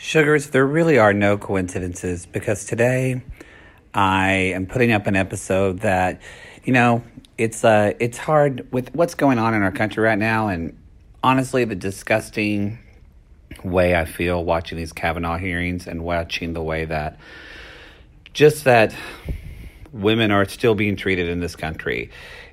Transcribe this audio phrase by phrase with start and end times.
[0.00, 3.20] Sugars, there really are no coincidences because today
[3.92, 6.22] I am putting up an episode that,
[6.62, 7.02] you know,
[7.36, 10.78] it's uh it's hard with what's going on in our country right now and
[11.22, 12.78] honestly the disgusting
[13.64, 17.18] way I feel watching these Kavanaugh hearings and watching the way that
[18.32, 18.94] just that
[19.92, 22.12] women are still being treated in this country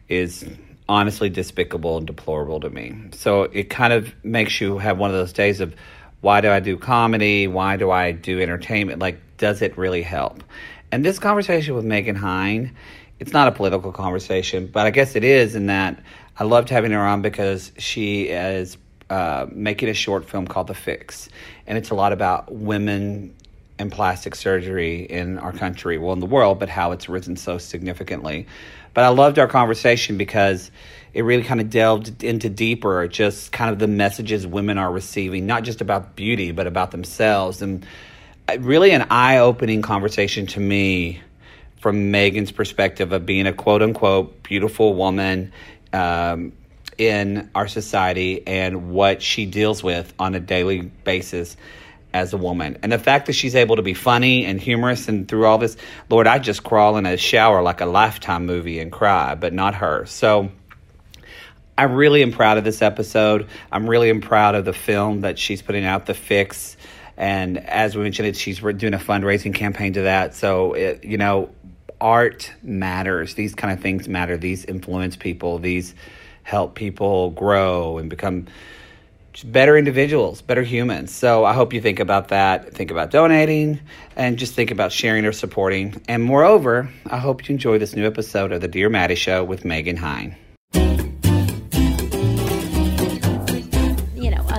[0.09, 0.43] is
[0.89, 3.09] honestly despicable and deplorable to me.
[3.12, 5.75] So it kind of makes you have one of those days of
[6.21, 7.48] why do I do comedy?
[7.48, 8.99] Why do I do entertainment?
[8.99, 10.44] Like, does it really help?
[10.91, 12.71] And this conversation with Megan Heyn,
[13.20, 16.02] it's not a political conversation, but I guess it is in that
[16.38, 18.77] I loved having her on because she is
[19.09, 21.30] uh, making a short film called The Fix.
[21.67, 23.35] And it's a lot about women
[23.77, 27.57] and plastic surgery in our country, well, in the world, but how it's risen so
[27.57, 28.48] significantly.
[28.93, 30.71] But I loved our conversation because
[31.16, 35.46] it really kind of delved into deeper, just kind of the messages women are receiving,
[35.46, 37.62] not just about beauty, but about themselves.
[37.62, 37.86] And
[38.50, 41.22] uh, really an eye opening conversation to me
[41.80, 45.54] from Megan's perspective of being a quote unquote beautiful woman.
[45.94, 46.52] Um,
[46.98, 51.57] in our society and what she deals with on a daily basis
[52.13, 52.77] as a woman.
[52.82, 55.76] And the fact that she's able to be funny and humorous and through all this,
[56.10, 59.76] Lord, I just crawl in a shower like a lifetime movie and cry, but not
[59.76, 60.05] her.
[60.05, 60.52] So
[61.77, 63.48] I really am proud of this episode.
[63.71, 66.78] I'm really am proud of the film that she's putting out, The Fix.
[67.17, 70.35] And as we mentioned, it, she's doing a fundraising campaign to that.
[70.35, 71.50] So, it, you know,
[72.00, 73.34] art matters.
[73.35, 74.38] These kind of things matter.
[74.38, 75.59] These influence people.
[75.59, 75.95] These
[76.44, 78.47] help people grow and become
[79.44, 81.13] better individuals, better humans.
[81.13, 82.73] So I hope you think about that.
[82.73, 83.81] Think about donating
[84.16, 86.01] and just think about sharing or supporting.
[86.07, 89.66] And moreover, I hope you enjoy this new episode of The Dear Mattie Show with
[89.66, 90.35] Megan Heyn.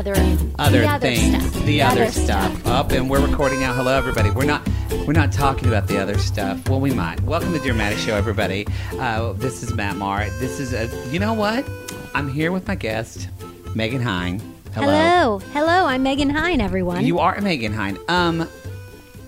[0.06, 1.64] Other other the other things, stuff.
[1.64, 2.64] the other stuff.
[2.68, 3.72] Up and we're recording now.
[3.72, 4.30] Hello, everybody.
[4.30, 4.64] We're not
[5.04, 6.68] we're not talking about the other stuff.
[6.68, 7.20] Well, we might.
[7.22, 8.68] Welcome to Dear Mattie Show, everybody.
[9.00, 10.30] Uh, this is Matt Marr.
[10.38, 10.86] This is a.
[11.10, 11.68] You know what?
[12.14, 13.28] I'm here with my guest,
[13.74, 14.40] Megan Heyn.
[14.74, 14.86] Hello.
[14.86, 15.86] Hello, hello.
[15.86, 16.60] I'm Megan Heyn.
[16.60, 17.04] Everyone.
[17.04, 17.98] You are Megan Heyn.
[18.08, 18.48] Um,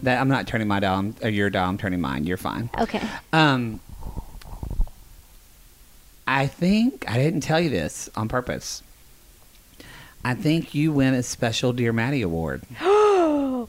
[0.04, 1.12] that I'm not turning my dial.
[1.24, 1.70] Uh, your dial.
[1.70, 2.22] I'm turning mine.
[2.22, 2.70] You're fine.
[2.78, 3.02] okay?
[3.32, 3.80] Um,
[6.28, 8.84] I think I didn't tell you this on purpose.
[10.24, 12.62] I think you win a special Dear Mattie award.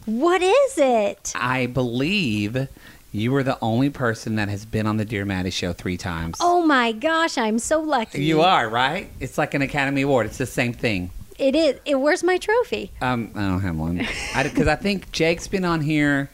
[0.06, 1.34] What is it?
[1.36, 2.68] I believe
[3.12, 6.38] you were the only person that has been on the Dear Mattie show three times.
[6.40, 8.24] Oh my gosh, I'm so lucky.
[8.24, 9.10] You are, right?
[9.20, 10.28] It's like an Academy Award.
[10.28, 11.12] It's the same thing.
[11.38, 11.80] It is.
[11.86, 12.92] It, where's my trophy?
[13.02, 13.98] Um, I don't have one.
[13.98, 16.30] Because I, think Jake's been on here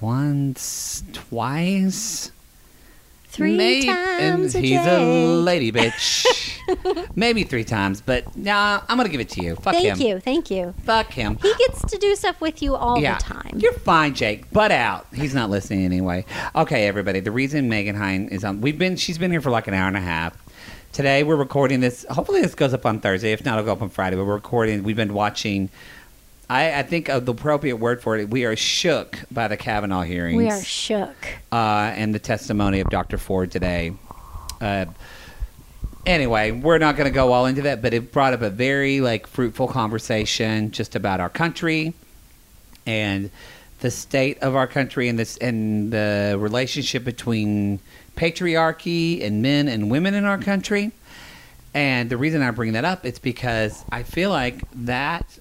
[0.00, 2.32] once, twice.
[3.30, 6.26] Three Maybe- times a and he's a lady bitch.
[7.14, 9.54] Maybe three times, but nah, I'm gonna give it to you.
[9.54, 9.82] Fuck him.
[9.82, 10.06] Thank him.
[10.06, 10.74] you, thank you.
[10.84, 11.38] Fuck him.
[11.40, 13.52] He gets to do stuff with you all yeah, the time.
[13.56, 14.50] You're fine, Jake.
[14.50, 15.06] Butt out.
[15.14, 16.24] He's not listening anyway.
[16.56, 17.20] Okay, everybody.
[17.20, 19.86] The reason Megan Heyn is on, we've been, she's been here for like an hour
[19.86, 20.36] and a half.
[20.92, 22.04] Today we're recording this.
[22.10, 23.32] Hopefully this goes up on Thursday.
[23.32, 24.16] If not, it'll go up on Friday.
[24.16, 24.82] But we're recording.
[24.82, 25.70] We've been watching.
[26.50, 28.28] I, I think of the appropriate word for it.
[28.28, 30.36] We are shook by the Kavanaugh hearings.
[30.36, 31.14] we are shook.
[31.52, 33.18] uh, and the testimony of Dr.
[33.18, 33.92] Ford today.
[34.60, 34.86] Uh,
[36.04, 39.00] anyway, we're not going to go all into that, but it brought up a very
[39.00, 41.94] like fruitful conversation just about our country
[42.84, 43.30] and
[43.78, 47.78] the state of our country and this and the relationship between
[48.16, 50.90] patriarchy and men and women in our country.
[51.74, 55.38] And the reason I bring that up is because I feel like that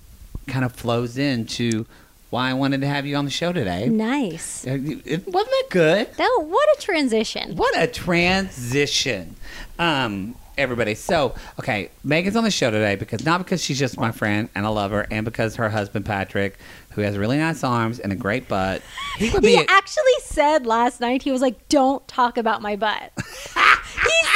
[0.50, 1.86] kind of flows into
[2.30, 3.88] why I wanted to have you on the show today.
[3.90, 4.66] Nice.
[4.68, 6.08] Uh, it- Wasn't that good?
[6.20, 7.56] Oh, what a transition.
[7.56, 9.36] What a transition.
[9.80, 10.94] Um, everybody.
[10.94, 14.66] So, okay, Megan's on the show today because not because she's just my friend and
[14.66, 16.58] I love her, and because her husband Patrick,
[16.92, 18.81] who has really nice arms and a great butt,
[19.18, 19.56] he would be.
[19.56, 23.12] He actually said last night, he was like, don't talk about my butt.
[23.18, 23.24] he
[23.54, 24.28] that.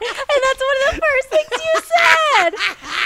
[0.00, 2.54] And that's one of the first things you said.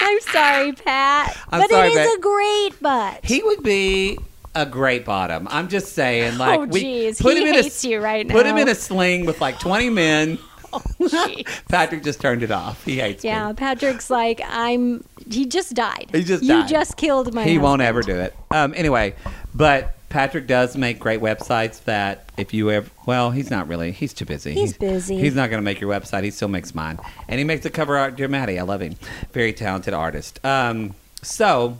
[0.01, 1.37] I'm sorry, Pat.
[1.49, 2.17] I'm but sorry, it is Pat.
[2.17, 3.19] a great butt.
[3.25, 4.17] he would be
[4.55, 5.47] a great bottom.
[5.49, 8.33] I'm just saying, like, Oh, we put He him in hates a you right now.
[8.33, 10.37] put him in a sling with like 20 men.
[10.71, 11.45] jeez.
[11.69, 12.83] Patrick just turned it off.
[12.85, 13.53] He hates Yeah, me.
[13.53, 15.03] Patrick's like, I'm.
[15.29, 16.09] He just died.
[16.13, 16.67] He just You died.
[16.69, 17.43] just killed my.
[17.45, 18.35] he won't ever do it.
[18.51, 19.15] Um, anyway,
[19.53, 23.91] but Patrick does make great websites that if you ever, well, he's not really.
[23.91, 24.53] He's too busy.
[24.53, 25.17] He's busy.
[25.17, 26.23] He's not going to make your website.
[26.23, 28.15] He still makes mine, and he makes the cover art.
[28.17, 28.95] Dear Mattie, I love him.
[29.31, 30.43] Very talented artist.
[30.45, 31.77] Um, so,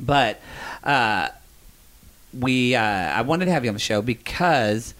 [0.00, 0.40] but
[0.84, 1.28] uh,
[2.38, 4.94] we, uh, I wanted to have you on the show because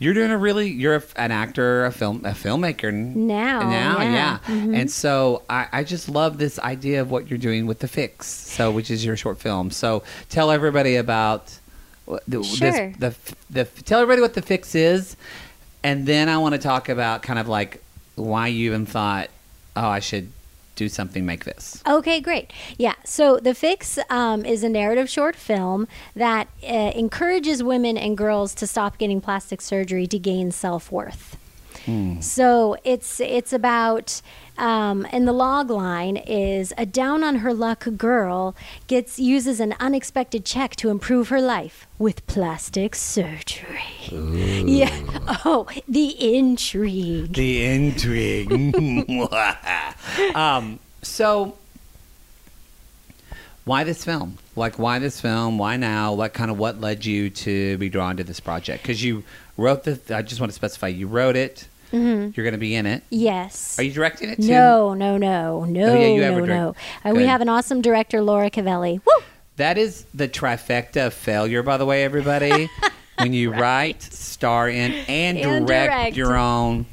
[0.00, 0.68] You're doing a really.
[0.70, 4.12] You're a, an actor, a film, a filmmaker Now, Now, yeah.
[4.12, 4.38] yeah.
[4.46, 4.76] Mhm.
[4.76, 8.26] And so I, I just love this idea of what you're doing with the Fix.
[8.26, 9.70] So, which is your short film.
[9.70, 11.56] So, tell everybody about
[12.28, 12.92] the, Sure.
[12.98, 13.16] this,
[13.50, 15.16] the the tell everybody what the Fix is,
[15.82, 17.82] and then I want to talk about kind of like
[18.16, 19.28] why you even thought,
[19.76, 20.30] oh, I should
[20.76, 21.82] do something, make this.
[21.86, 22.52] Okay, great.
[22.78, 22.94] Yeah.
[23.04, 25.86] So The Fix um, is a narrative short film
[26.16, 26.66] that uh,
[26.96, 31.36] encourages women and girls to stop getting plastic surgery to gain self worth.
[32.20, 34.22] So it's it's about
[34.56, 38.54] um, and the log line is a down on her luck girl
[38.86, 43.80] gets uses an unexpected check to improve her life with plastic surgery.
[44.10, 45.00] Yeah.
[45.46, 47.32] Oh, the intrigue.
[47.32, 48.52] The intrigue.
[50.34, 51.56] um, so,
[53.64, 54.38] why this film?
[54.56, 55.58] Like, why this film?
[55.58, 56.12] Why now?
[56.14, 58.82] What kind of what led you to be drawn to this project?
[58.82, 59.24] Because you
[59.56, 60.00] wrote the.
[60.14, 60.88] I just want to specify.
[60.88, 61.68] You wrote it.
[61.94, 62.30] Mm-hmm.
[62.34, 63.02] You're going to be in it.
[63.10, 63.78] Yes.
[63.78, 64.48] Are you directing it too?
[64.48, 66.74] No, no, no, no, Oh, yeah, no, no.
[67.04, 69.00] Uh, we have an awesome director, Laura Cavelli.
[69.04, 69.12] Woo!
[69.56, 72.68] That is the trifecta of failure, by the way, everybody.
[73.18, 76.16] when you write, star in, and, And direct, direct.
[76.16, 76.86] your own.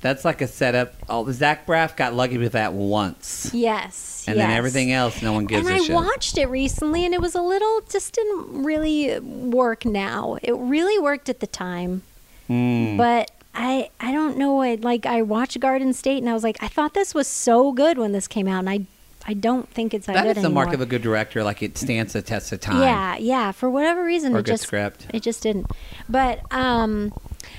[0.00, 0.94] That's like a setup.
[1.08, 3.50] Oh, Zach Braff got lucky with that once.
[3.52, 4.24] Yes.
[4.28, 5.90] And then everything else, no one gives and a I shit.
[5.90, 9.84] I watched it recently, and it was a little just didn't really work.
[9.84, 12.02] Now it really worked at the time,
[12.48, 12.96] Mm.
[12.96, 16.62] but I I don't know what like I watched Garden State, and I was like,
[16.62, 18.86] I thought this was so good when this came out, and I
[19.26, 21.42] I don't think it's that, That good is the mark of a good director.
[21.42, 22.80] Like it stands the test of time.
[22.80, 23.50] Yeah, yeah.
[23.52, 25.08] For whatever reason, Or it good just script.
[25.12, 25.66] it just didn't.
[26.08, 27.12] But um,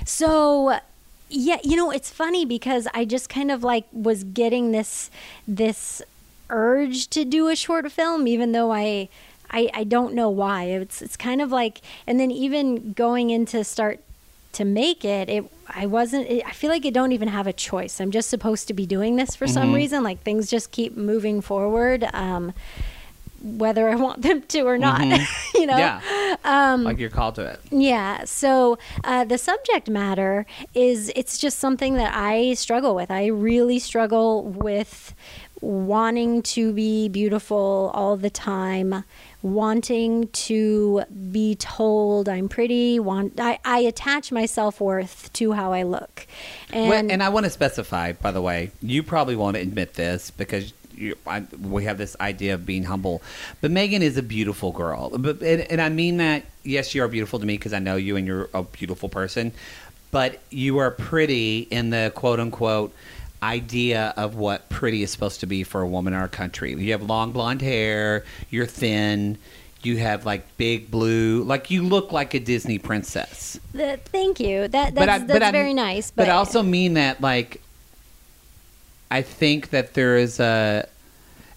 [0.06, 0.78] so
[1.28, 5.10] yeah, you know, it's funny because I just kind of like was getting this
[5.46, 6.00] this
[6.48, 9.08] urge to do a short film, even though I.
[9.52, 10.66] I, I don't know why.
[10.66, 13.98] It's it's kind of like, and then even going into start
[14.52, 16.28] to make it, it I wasn't.
[16.44, 18.00] I feel like I don't even have a choice.
[18.00, 19.74] I'm just supposed to be doing this for some Mhm.
[19.74, 20.02] reason.
[20.02, 22.52] Like things just keep moving forward, um,
[23.42, 25.00] whether I want them to or not.
[25.00, 25.54] Mhm.
[25.54, 25.76] you know.
[25.78, 26.00] Yeah.
[26.44, 27.60] Um, Like you're called to it.
[27.70, 28.24] yeah.
[28.24, 33.10] So uh, the subject matter is it's just something that I struggle with.
[33.10, 35.14] I really struggle with
[35.60, 39.04] wanting to be beautiful all the time,
[39.42, 42.98] wanting to be told I'm pretty.
[43.00, 46.26] Want I, I attach my self worth to how I look,
[46.72, 50.30] Well, and, And, I want to specify, by the way, you probably won't admit this
[50.30, 53.22] because you, I, we have this idea of being humble.
[53.60, 55.10] But Megan is a beautiful girl.
[55.10, 57.96] But, and, and I mean that, yes, you are beautiful to me because I know
[57.96, 59.52] you and you're a beautiful person.
[60.10, 62.92] But you are pretty in the quote unquote
[63.42, 66.74] idea of what pretty is supposed to be for a woman in our country.
[66.74, 69.38] You have long blonde hair, you're thin.
[69.82, 73.58] You have like big blue, like you look like a Disney princess.
[73.72, 74.68] the, thank you.
[74.68, 76.10] That that's, But I- that's but I- very nice.
[76.10, 77.62] But But, I also mean that like
[79.10, 80.86] I think that there is a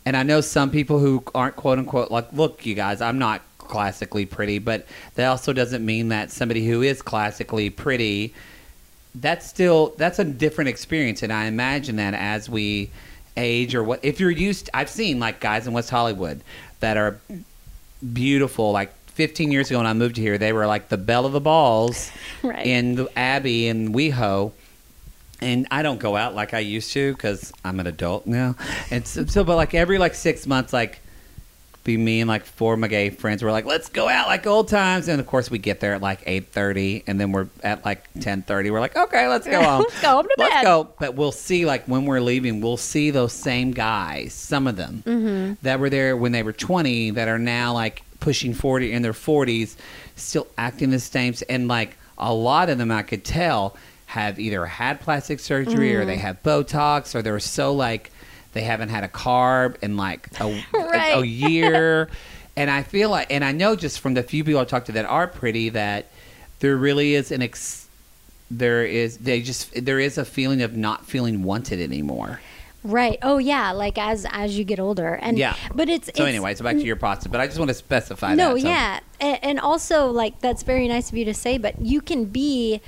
[0.06, 3.42] and I know some people who aren't quote unquote like look you guys, I'm not
[3.58, 4.86] classically pretty, but
[5.16, 8.34] that also doesn't mean that somebody who is classically pretty
[9.15, 12.89] that's still that's a different experience and I imagine that as we
[13.38, 16.42] age or what if you're used I've seen like guys in West Hollywood
[16.80, 17.19] that are
[18.12, 21.31] beautiful like 15 years ago when I moved here they were like the belle of
[21.31, 22.12] the balls
[22.44, 22.65] right.
[22.65, 24.51] in the Abbey and WeHo.
[25.42, 28.56] And I don't go out like I used to because I'm an adult now.
[28.89, 31.01] And so, so, but like every like six months, like
[31.84, 34.48] be me and like four of my gay friends were like, let's go out like
[34.48, 35.08] old times.
[35.10, 38.06] And of course, we get there at like eight thirty, and then we're at like
[38.22, 38.72] ten thirty.
[38.72, 39.82] We're like, okay, let's go home.
[39.82, 40.63] Let's go home to Let's bed.
[40.63, 40.90] go.
[41.00, 45.04] But we'll see like when we're leaving, we'll see those same guys, some of them
[45.06, 45.54] Mm-hmm.
[45.63, 49.12] that were there when they were twenty, that are now like pushing forty in their
[49.13, 49.75] forties,
[50.16, 51.34] still acting the same.
[51.50, 53.75] And like a lot of them, I could tell
[54.06, 58.12] have either had plastic surgery or they have Botox or they're so like
[58.53, 62.10] they haven't had a carb in like a, a- a, year.
[62.55, 64.91] and I feel like, and I know just from the few people I talked to
[64.93, 66.07] that are pretty that
[66.60, 67.88] there really is an ex.
[68.51, 72.39] There is they just there is a feeling of not feeling wanted anymore.
[72.83, 73.17] Right.
[73.24, 73.72] Oh yeah.
[73.72, 75.55] Like as as you get older, and Yeah.
[75.74, 77.74] But it's So it's- anyway, so back to your process, but I just want to
[77.74, 78.62] specify no, that.
[78.62, 82.01] so- yeah, and, and also like that's very nice of you to say, but you
[82.01, 82.81] can be,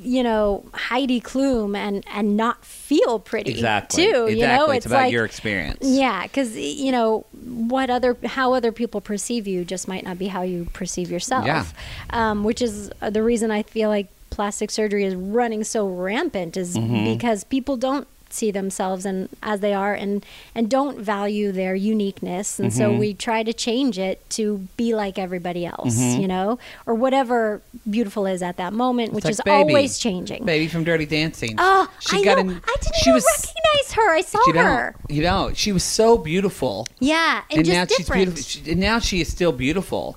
[0.00, 4.04] you know, Heidi Klum and and not feel pretty Exactly.
[4.04, 4.10] too.
[4.26, 4.40] Exactly.
[4.40, 5.78] You know, it's, about like your experience.
[5.82, 10.26] yeah, because you know what other how other people perceive you just might not be
[10.28, 11.46] how you perceive yourself.
[11.46, 11.64] Yeah.
[12.10, 16.76] Um, which is the reason I feel like plastic surgery is running so rampant is
[16.76, 17.04] Mm-hmm.
[17.14, 22.58] because people don't see themselves and as they are and and don't value their uniqueness
[22.58, 22.78] and Mm-hmm.
[22.78, 26.20] so we try to change it to be like everybody else Mm-hmm.
[26.20, 29.50] you know or whatever beautiful is at that moment which like is Baby.
[29.72, 31.56] always changing Baby from Dirty Dancing.
[31.58, 34.38] oh she i got know in- i didn't she even was, recognize her i saw
[34.46, 36.86] you her you know, she was so beautiful.
[37.00, 38.64] yeah and, And, just now different she's beautiful.
[38.64, 40.16] She, and now she is still beautiful.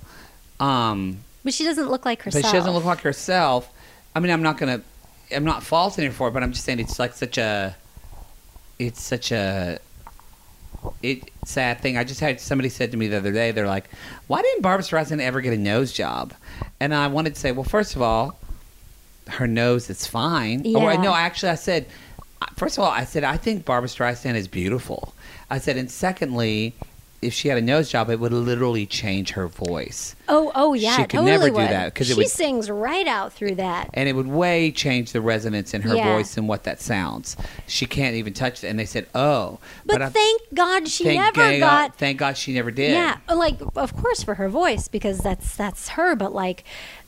[0.60, 3.70] Um, but she doesn't look like herself but she doesn't look like herself.
[4.15, 4.82] I mean, I'm not gonna,
[5.36, 7.75] I'm not faulting her for it, but I'm just saying it's like such a,
[8.80, 9.80] it's such a,
[11.01, 11.98] it sad thing.
[11.98, 13.86] I just had somebody said to me the other day, they're like,
[14.27, 16.34] "Why didn't Barbra Streisand ever get a nose job?"
[16.80, 18.38] And I wanted to say, well, first of all,
[19.30, 20.63] her nose is fine.
[20.65, 21.01] Oh, or Yeah.
[21.01, 21.86] no, actually, I said,
[22.56, 25.13] first of all, I said I think Barbra Streisand is beautiful.
[25.50, 26.74] I said, and secondly.
[27.24, 30.15] If she had a nose job, it would literally change her voice.
[30.30, 31.70] oh oh yeah She could totally never do would.
[31.70, 35.12] that, 'cause it she would- sings right out through that and it would way change
[35.12, 36.13] the resonance in her Yeah.
[36.15, 37.36] voice and what that sounds.
[37.68, 38.68] She can't even touch it.
[38.68, 42.38] And they said, "Oh, but, I- thank god she thank never ga- got Thank God
[42.38, 42.92] she never did.
[42.92, 46.15] Yeah, like of course for her voice because that's that's her.
[46.15, 46.63] But like,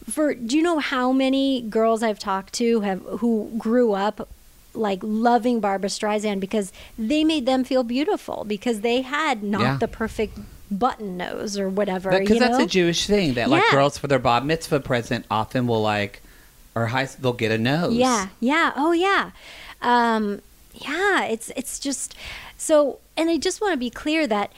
[0.10, 4.28] for do you know how many girls I've talked to have who grew up
[4.75, 9.77] like loving Barbra Streisand because they made them feel beautiful because they had not Yeah.
[9.77, 10.38] the perfect
[10.72, 12.10] button nose or whatever.
[12.17, 12.63] because that's know?
[12.65, 13.75] a Jewish thing that like Yeah.
[13.77, 16.22] girls for their bar mitzvah present often will like,
[16.75, 17.94] or high they'll get a nose.
[17.94, 19.32] Yeah, yeah, oh yeah,
[19.82, 20.41] um,
[20.74, 21.24] yeah.
[21.25, 22.15] It's it's just
[22.58, 24.51] so, and I just want to be clear that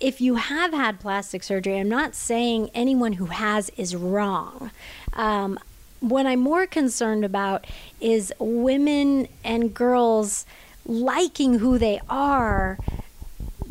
[0.00, 4.70] if you have had plastic surgery, I'm not saying anyone who has is wrong.
[5.14, 5.58] Um,
[6.00, 7.66] what I'm more concerned about
[8.00, 10.46] is women and girls
[10.86, 12.78] liking who they are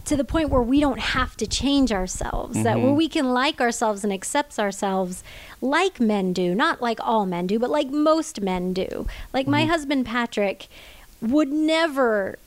[0.05, 2.85] to the point where we don't have to change ourselves that mm-hmm.
[2.85, 5.21] where we can like ourselves and accept ourselves
[5.59, 9.05] like men do not like all men do but like most men do.
[9.33, 9.71] Like my mm-hmm.
[9.71, 10.67] husband patrick
[11.21, 12.37] would never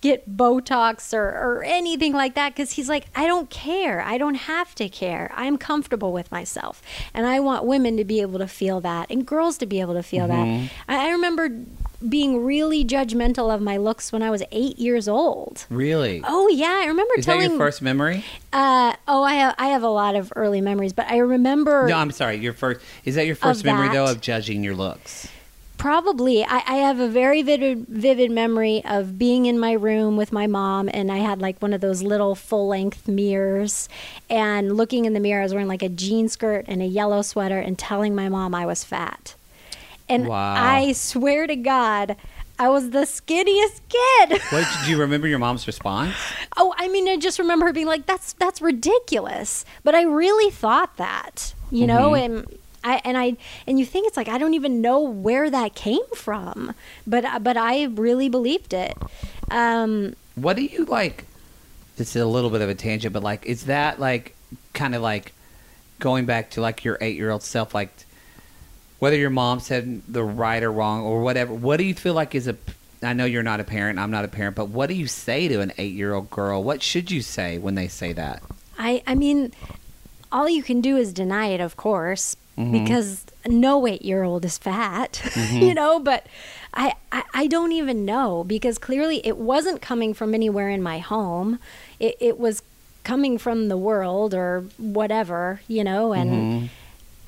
[0.00, 4.00] get Botox or, or anything like that because he's like, I don't care.
[4.00, 5.32] I don't have to care.
[5.34, 6.82] I'm comfortable with myself.
[7.12, 9.94] And I want women to be able to feel that and girls to be able
[9.94, 10.70] to feel that.
[10.88, 11.50] I, I remember
[12.08, 15.66] being really judgmental of my looks when I was eight years old.
[15.68, 16.22] Really?
[16.24, 16.80] Oh, yeah.
[16.82, 17.50] I remember Is that telling.
[17.50, 18.24] your first memory?
[18.52, 21.88] uh, oh, I have, I have a lot of early memories, but I remember.
[21.88, 22.36] No, I'm sorry.
[22.36, 25.28] Your first is that your first memory though of judging your looks?
[25.78, 26.44] Probably.
[26.44, 30.46] I, I have a very vivid, vivid memory of being in my room with my
[30.46, 33.88] mom, and I had like one of those little full length mirrors.
[34.28, 37.22] And looking in the mirror, I was wearing like a jean skirt and a yellow
[37.22, 39.34] sweater, and telling my mom I was fat.
[40.08, 40.54] And Wow.
[40.56, 42.16] I swear to God,
[42.58, 44.40] I was the skinniest kid.
[44.50, 46.14] What did you remember your mom's response?
[46.56, 50.50] oh, I mean, I just remember her being like, "That's that's ridiculous," but I really
[50.50, 52.38] thought that, you know, mm-hmm.
[52.38, 52.58] and.
[52.84, 56.06] I, and I and you think it's like I don't even know where that came
[56.14, 56.74] from,
[57.06, 58.96] but but I really believed it.
[59.50, 61.24] Um, What do you like?
[61.96, 64.36] This is a little bit of a tangent, but like, is that like
[64.72, 65.32] kind of like
[65.98, 67.74] going back to like your eight year old self?
[67.74, 67.90] Like,
[69.00, 72.34] whether your mom said the right or wrong or whatever, what do you feel like
[72.34, 72.56] is a?
[73.02, 73.98] I know you're not a parent.
[73.98, 76.62] I'm not a parent, but what do you say to an eight year old girl?
[76.62, 78.42] What should you say when they say that?
[78.78, 79.52] I I mean,
[80.30, 82.72] all you can do is deny it, of course, Mm-hmm.
[82.72, 85.74] because no eight year old is fat, you mm-hmm.
[85.74, 86.00] know.
[86.00, 86.26] But
[86.74, 90.98] I, I I don't even know because clearly it wasn't coming from anywhere in my
[90.98, 91.60] home.
[92.00, 92.62] It it was
[93.04, 96.30] coming from the world or whatever, you know, and.
[96.30, 96.66] Mm-hmm.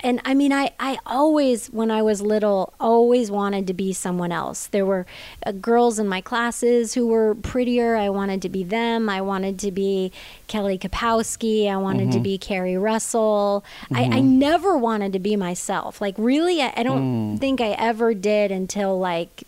[0.03, 4.31] And I mean, I, I always, when I was little, always wanted to be someone
[4.31, 4.67] else.
[4.67, 5.05] There were
[5.45, 7.95] uh, girls in my classes who were prettier.
[7.95, 9.09] I wanted to be them.
[9.09, 10.11] I wanted to be
[10.47, 11.69] Kelly Kapowski.
[11.69, 13.63] I wanted to be Keri Russell.
[13.93, 16.01] I, I never wanted to be myself.
[16.01, 19.43] Like, really, I, I don't think I ever did until like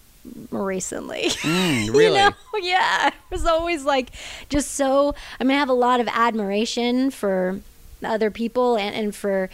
[0.51, 1.23] recently.
[1.29, 2.17] Mm, You really?
[2.17, 2.31] know?
[2.61, 3.09] Yeah.
[3.11, 4.11] I was always like
[4.49, 7.59] just so I mean I have a lot of admiration for
[8.05, 9.49] other people and, and for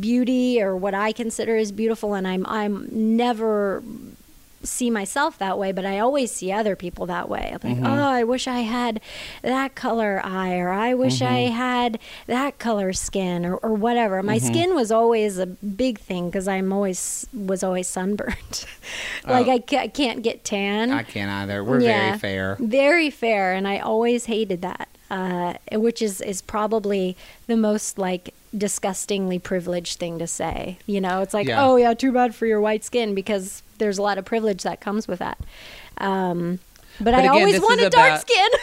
[0.00, 3.82] beauty or what I consider as beautiful and I'm I'm never
[4.62, 7.46] see myself that way, but I always see other people that way.
[7.50, 7.86] I'm like, Mm-hmm.
[7.86, 9.00] oh, I wish I had
[9.40, 11.54] that color eye, or I wish I Mm-hmm.
[11.56, 14.22] had that color skin, or, or whatever.
[14.22, 14.46] My Mm-hmm.
[14.46, 18.66] skin was always a big thing because I'm always was always sunburned.
[19.26, 19.76] like Oh.
[19.78, 20.90] I, I can't get tan.
[20.90, 21.64] I can't either.
[21.64, 22.10] We're Yeah.
[22.10, 22.56] very fair.
[22.60, 28.34] Very fair, and I always hated that, uh, which is is probably the most like
[28.56, 30.78] disgustingly privileged thing to say.
[30.86, 31.64] You know, it's like, Yeah.
[31.64, 34.80] oh yeah, too bad for your white skin because there's a lot of privilege that
[34.80, 35.38] comes with that.
[35.98, 36.58] Um,
[36.98, 38.48] but, But I again, always wanted dark skin.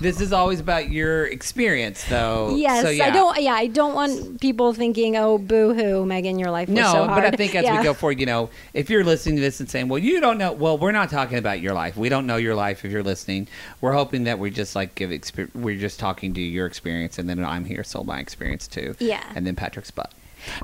[0.00, 2.54] this is always about your experience, though.
[2.56, 3.06] Yes, So, yeah.
[3.06, 3.40] I don't.
[3.42, 7.04] Yeah, I don't want people thinking, "Oh, boo hoo, Megan, your life was No, so
[7.06, 7.78] hard." but I think as Yeah.
[7.78, 10.38] we go forward, you know, if you're listening to this and saying, "Well, you don't
[10.38, 11.96] know," well, we're not talking about your life.
[11.96, 12.84] We don't know your life.
[12.84, 13.48] If you're listening,
[13.80, 17.28] we're hoping that we just like give exper- we're just talking to your experience, and
[17.28, 18.94] then I'm here, so my experience too.
[18.98, 19.22] Yeah.
[19.34, 20.12] and then Patrick's butt.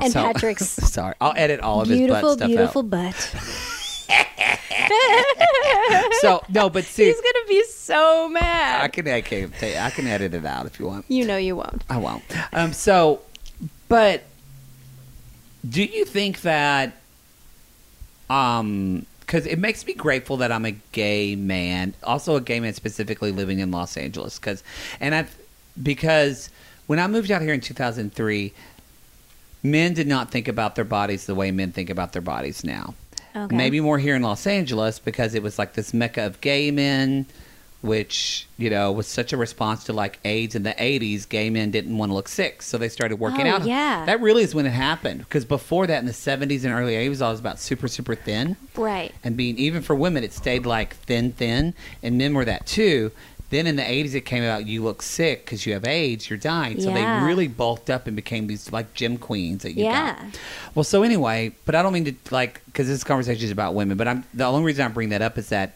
[0.00, 2.90] And So- Patrick's sorry, I'll edit all of beautiful, his butt stuff beautiful out.
[2.90, 3.34] butt.
[6.20, 8.82] So no, but see, He's gonna be so mad.
[8.82, 11.04] I can I can I can edit it out if you want.
[11.08, 11.82] You know you won't.
[11.90, 12.22] I won't.
[12.52, 13.22] Um, so,
[13.88, 14.22] but
[15.68, 16.92] do you think that,
[18.30, 22.74] um, because it makes me grateful that I'm a gay man, also a gay man
[22.74, 24.62] specifically living in Los Angeles, because,
[25.00, 25.36] and I've,
[25.80, 26.50] because
[26.86, 28.52] when I moved out here in 2003,
[29.62, 32.94] men did not think about their bodies the way men think about their bodies now.
[33.34, 33.56] Okay.
[33.56, 37.26] Maybe more here in Los Angeles because it was like this mecca of gay men,
[37.80, 41.28] which you know was such a response to like AIDS in the '80s.
[41.28, 43.64] Gay men didn't want to look sick, so they started working Oh, out.
[43.64, 44.04] yeah.
[44.06, 45.20] that really is when it happened.
[45.20, 48.56] Because before that, in the '70s and early '80s, I was about super, super thin,
[48.76, 49.12] Right.
[49.24, 53.10] and being even for women, it stayed like thin, thin, and men were that too.
[53.52, 56.38] Then in the 80s, it came out you look sick because you have AIDS, you're
[56.38, 56.80] dying.
[56.80, 56.94] So Yeah.
[56.94, 60.14] they really bulked up and became these like gym queens that you Yeah.
[60.14, 60.38] got.
[60.74, 63.98] Well, so anyway, but I don't mean to like because this conversation is about women.
[63.98, 65.74] But I'm the only reason I bring that up is that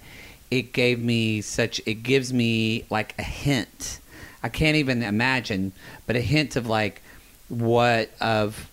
[0.51, 4.01] it gave me such it gives me like a hint.
[4.43, 5.73] I can't even imagine,
[6.07, 7.03] but a hint of like
[7.49, 8.71] what of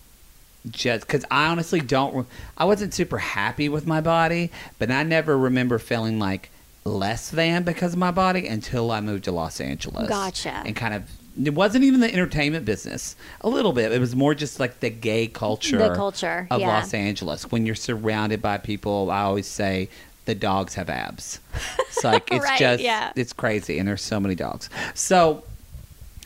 [0.70, 2.26] just because I honestly don't.
[2.56, 6.48] I wasn't super happy with my body, but I never remember feeling like
[6.84, 10.08] less than because of my body until I moved to Los Angeles.
[10.08, 10.62] Gotcha.
[10.64, 11.04] And kind of.
[11.42, 13.16] It wasn't even the entertainment business.
[13.40, 13.90] A little bit.
[13.90, 15.78] It was more just like the gay culture.
[15.78, 16.68] The culture, of yeah.
[16.68, 17.50] Los Angeles.
[17.50, 19.88] When you're surrounded by people, I always say
[20.26, 21.40] the dogs have abs.
[21.80, 23.12] It's like it's Right, just yeah.
[23.16, 24.70] it's crazy, and there's so many dogs.
[24.94, 25.42] So,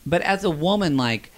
[0.05, 1.33] but as a woman, like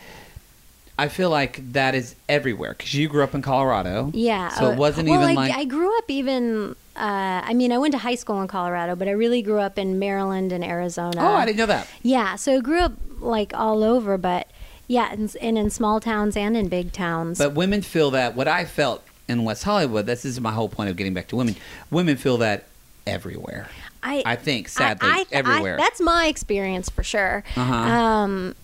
[0.99, 4.11] I feel like that is everywhere because you grew up in Colorado.
[4.13, 4.49] Yeah.
[4.49, 6.77] So uh, it wasn't well, even like I grew up even.
[7.01, 9.79] Uh, I mean, I went to high school in Colorado, but I really grew up
[9.79, 11.21] in Maryland and Arizona.
[11.23, 11.89] oh, I didn't know that.
[12.03, 14.49] Yeah, so I grew up like all over, but
[14.87, 17.39] yeah, and, and in small towns and in big towns.
[17.39, 20.07] But women feel that what I felt in West Hollywood.
[20.07, 21.57] This is my whole point of getting back to women.
[21.91, 22.65] Women feel that
[23.07, 23.69] everywhere.
[24.03, 25.77] I, I think sadly I- I- everywhere.
[25.77, 27.45] that's my experience for sure.
[27.57, 27.75] Uh-huh.
[27.75, 28.55] Um,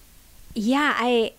[0.54, 1.32] yeah, I,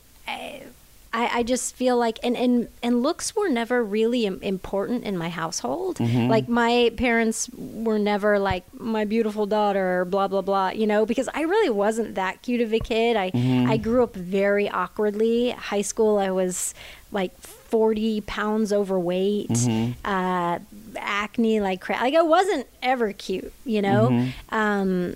[1.14, 5.30] I, I just feel like and and and looks were never really important in my
[5.30, 5.98] household.
[5.98, 6.28] Mm-hmm.
[6.30, 10.70] Like my parents were never like my beautiful daughter blah blah blah.
[10.70, 13.16] You know, because I really wasn't that cute of a kid.
[13.16, 13.70] I Mm-hmm.
[13.72, 15.52] I grew up very awkwardly.
[15.52, 16.74] High school, I was
[17.12, 17.32] like.
[17.68, 19.92] 40 pounds overweight, Mm-hmm.
[20.08, 20.60] uh,
[20.96, 24.08] acne like cra- like I wasn't ever cute, you know.
[24.10, 24.56] Mm-hmm.
[24.56, 25.16] Um,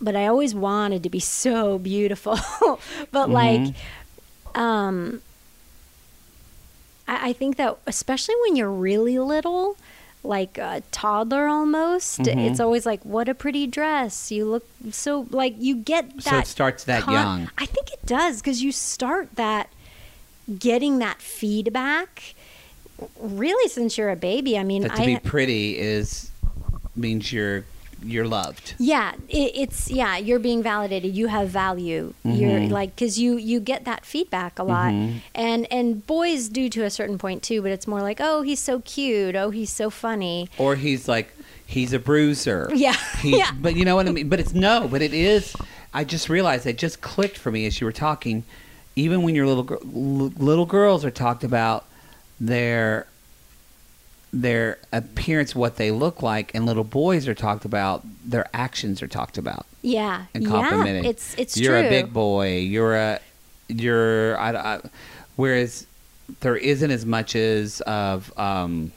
[0.00, 2.32] but I always wanted to be so beautiful.
[3.12, 3.32] but Mm-hmm.
[3.32, 3.74] like,
[4.56, 5.22] um,
[7.08, 9.76] I, I think that especially when you're really little,
[10.24, 12.38] like a toddler almost, Mm-hmm.
[12.38, 14.30] it's always like, what a pretty dress.
[14.30, 16.22] You look so like you get that.
[16.22, 17.50] So it starts that young.
[17.58, 19.68] I think it does because you start that
[20.58, 22.34] getting that feedback
[23.18, 24.56] really since you're a baby.
[24.58, 26.30] I mean, That to I be pretty is
[26.94, 27.64] means you're
[28.04, 28.74] you're loved.
[28.78, 32.72] yeah it, it's yeah you're being validated you have value you're Mm-hmm.
[32.72, 34.92] like because you you get that feedback a lot
[35.34, 38.60] and and boys do to a certain point too but it's more like oh he's
[38.60, 41.32] so cute oh he's so funny Or he's like
[41.66, 42.68] he's a bruiser.
[42.74, 42.96] Yeah.
[43.20, 43.50] He, Yeah.
[43.58, 44.28] But you know what I mean?
[44.28, 45.54] But it's no, but it is
[45.94, 48.44] I just realized it just clicked for me as you were talking.
[48.96, 51.86] Even when your little little girls are talked about
[52.40, 53.06] their
[54.32, 59.08] their appearance, what they look like, and little boys are talked about their actions are
[59.08, 61.04] talked about yeah and complimented.
[61.04, 62.58] yeah it's it's you're true a big boy.
[62.58, 63.20] You're a
[63.68, 64.38] you're.
[64.38, 64.80] I, I,
[65.36, 65.86] whereas
[66.40, 68.36] there isn't as much as of.
[68.38, 68.92] Um,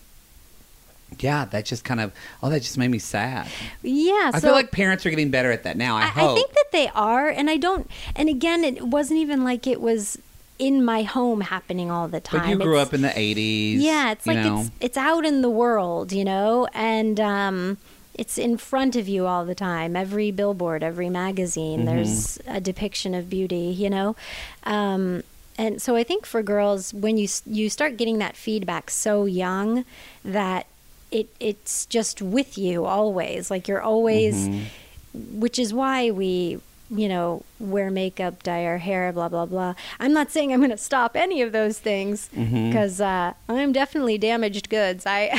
[1.20, 2.14] yeah, that just kind of.
[2.42, 3.48] Oh, that just made me sad.
[3.82, 5.98] yeah I so feel like parents are getting better at that now.
[5.98, 6.32] I, I, hope.
[6.32, 9.80] I think that they are and i don't and again it wasn't even like it
[9.80, 10.20] was
[10.58, 13.78] in my home happening all the time but you grew It's- up in the '80s.
[13.82, 14.62] Yeah, it's like know.
[14.62, 17.78] it's it's out in the world, you know, and um,
[18.14, 19.96] it's in front of you all the time.
[19.96, 21.86] Every billboard, every magazine, Mm-hmm.
[21.96, 24.16] there's a depiction of beauty, you know.
[24.64, 25.24] Um,
[25.58, 29.84] and so I think for girls, when you you start getting that feedback so young,
[30.24, 30.68] that
[31.12, 33.52] it it's just with you always.
[33.52, 35.40] Like you're always, Mm-hmm.
[35.40, 40.14] which is why we you know wear makeup dye our hair blah blah blah i'm
[40.14, 42.68] not saying i'm going to stop any of those things Mm-hmm.
[42.70, 45.30] because uh, i'm definitely damaged goods i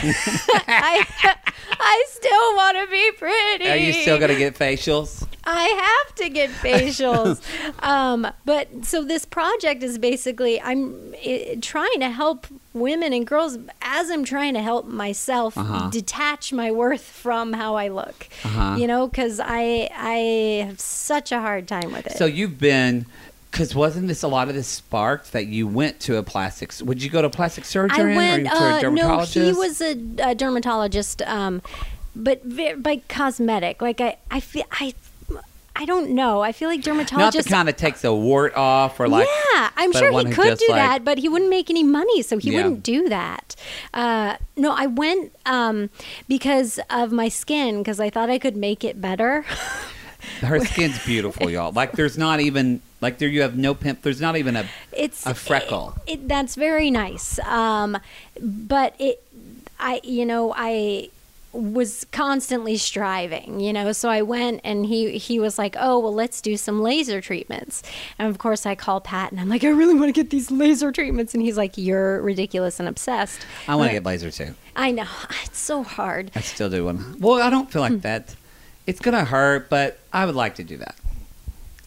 [0.67, 1.07] i
[1.81, 5.27] i still want to be pretty Are you still gonna get facials?
[5.49, 7.41] I have to get facials.
[7.85, 12.49] um, but so this project is basically I'm i trying to help
[12.81, 15.89] women and girls as I'm trying to help myself Uh-huh.
[15.91, 18.29] detach my worth from how I look.
[18.45, 18.77] Uh-huh.
[18.79, 22.13] You know, because I I have such a hard time with it.
[22.19, 23.07] So you've been,
[23.51, 26.83] because wasn't this a lot of this sparked that you went to a plastics?
[26.83, 28.47] Would you go to a plastic surgeon I went.
[28.49, 31.63] or to a Uh, no, he was a, a dermatologist, um,
[32.15, 32.43] but
[32.83, 33.81] by cosmetic.
[33.81, 34.95] Like I, I feel I.
[35.79, 36.41] I don't know.
[36.41, 39.29] I feel like not dermatologists the kind that takes a wart off or like.
[39.55, 42.39] yeah, I'm sure he could do like- that, but he wouldn't make any money, so
[42.39, 42.57] he Yeah.
[42.63, 43.55] wouldn't do that.
[43.93, 45.91] Uh, no, I went um,
[46.29, 49.45] because of my skin, because I thought I could make it better.
[50.41, 51.73] Her skin's beautiful, y'all.
[51.73, 54.03] Like there's not even like there you have no pimp.
[54.03, 55.95] There's not even a it's a freckle.
[56.07, 57.99] It, that's very nice, um,
[58.41, 59.23] but it,
[59.79, 61.11] I, you know, I
[61.57, 63.93] was constantly striving, you know.
[63.93, 67.83] So I went, and he he was like, "Oh, well, let's do some laser treatments."
[68.19, 70.51] And of course, I call Pat, and I'm like, "I really want to get these
[70.51, 74.55] laser treatments," and he's like, "You're ridiculous and obsessed." I want to get laser too.
[74.75, 75.07] I know
[75.45, 76.31] it's so hard.
[76.35, 77.17] I still do one.
[77.21, 77.95] Well, I don't feel Hmm.
[77.95, 78.35] like that.
[78.87, 80.95] It's gonna hurt, but I would like to do that.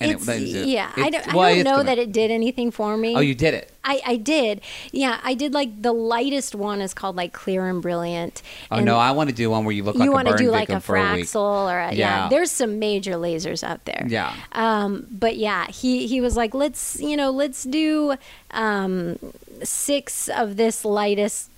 [0.01, 2.71] It's, it- yeah, I it- don't, well, I don't know gonna- that it did anything
[2.71, 3.15] for me.
[3.15, 3.71] Oh, you did it.
[3.83, 4.61] I, I did.
[4.91, 8.41] Yeah, I did like the lightest one is called like Clear and Brilliant.
[8.71, 10.27] Oh and no, I want to do one where you look you like a want
[10.27, 11.01] to do like a for a.
[11.01, 12.23] Fraxel or a, yeah.
[12.23, 12.29] Yeah.
[12.29, 14.05] There's some major lasers out there.
[14.07, 14.35] Yeah.
[14.51, 18.15] Um, but yeah, he he was like, let's you know, let's do
[18.51, 19.17] um,
[19.63, 21.49] six of this lightest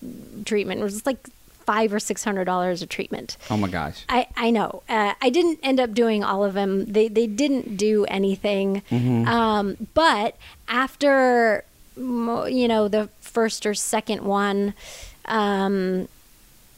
[0.46, 0.82] treatment.
[0.82, 1.28] It was like
[1.72, 3.38] five or six hundred dollars a treatment.
[3.50, 4.04] Oh my gosh.
[4.10, 4.84] I, I know.
[4.90, 6.84] Uh, I didn't end up doing all of them.
[6.84, 8.84] They they didn't do anything.
[8.92, 9.26] Mm-hmm.
[9.26, 10.36] Um, but
[10.68, 11.64] after
[11.96, 14.74] you know the first or second one,
[15.26, 16.10] um,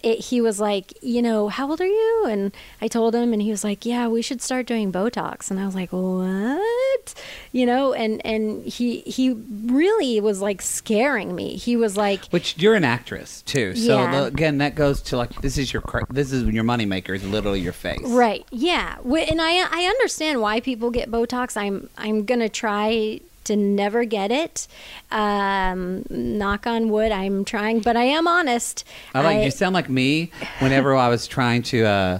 [0.03, 2.25] it, he was like, you know, how old are you?
[2.29, 5.49] And I told him, and he was like, yeah, we should start doing Botox.
[5.49, 7.13] And I was like, what?
[7.51, 11.55] You know, and and he he really was like scaring me.
[11.55, 14.11] He was like, Which you're an actress too, so Yeah.
[14.11, 17.61] the- again, that goes to like this is your this is your moneymaker is literally
[17.61, 18.01] your face.
[18.03, 18.45] Right.
[18.51, 18.97] Yeah.
[19.03, 21.55] And I I understand why people get Botox.
[21.57, 24.67] I'm I'm gonna try to never get it.
[25.11, 27.11] Um, knock on wood.
[27.11, 28.83] I'm trying, but I am honest.
[29.13, 32.19] I like you sound like me whenever I was trying to uh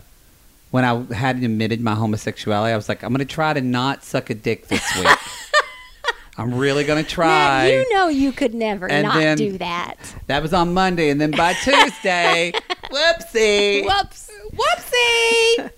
[0.72, 4.30] when I hadn't admitted my homosexuality, I was like, I'm gonna try to not suck
[4.30, 5.08] a dick this week.
[6.36, 7.28] I'm really gonna try.
[7.28, 9.98] Matt, you know you could never And not then- do that.
[10.26, 12.54] That was on Monday, and then by Tuesday,
[12.90, 14.32] whoopsie, Whoops.
[14.52, 15.70] whoopsie.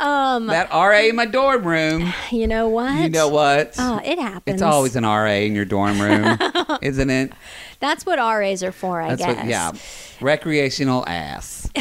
[0.00, 2.12] Um, That RA in my dorm room.
[2.32, 3.00] you know what?
[3.02, 3.74] You know what?
[3.78, 4.54] Oh, it happens.
[4.54, 6.38] it's always an RA in your dorm room,
[6.82, 7.32] isn't it?
[7.80, 9.36] That's what RAs are for, I That's guess.
[9.36, 9.46] what.
[9.46, 9.72] Yeah,
[10.20, 11.70] recreational ass.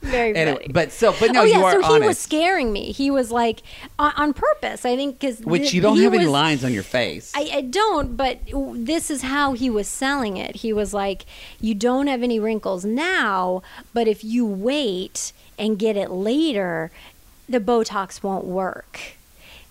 [0.00, 0.72] Very Anyway, funny.
[0.72, 2.06] but so, but no, oh yeah, you are so he honest.
[2.08, 2.92] was scaring me.
[2.92, 3.60] He was like
[3.98, 7.32] on, on purpose, I think, because which you don't have any lines on your face.
[7.34, 8.40] I, I don't, but
[8.74, 10.56] this is how he was selling it.
[10.56, 11.26] He was like,
[11.60, 16.90] You don't have any wrinkles now, but if you wait and get it later,
[17.48, 19.00] the Botox won't work.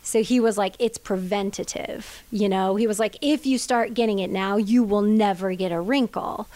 [0.01, 2.23] So he was like, It's preventative.
[2.31, 5.71] You know, he was like, If you start getting it now, you will never get
[5.71, 6.47] a wrinkle.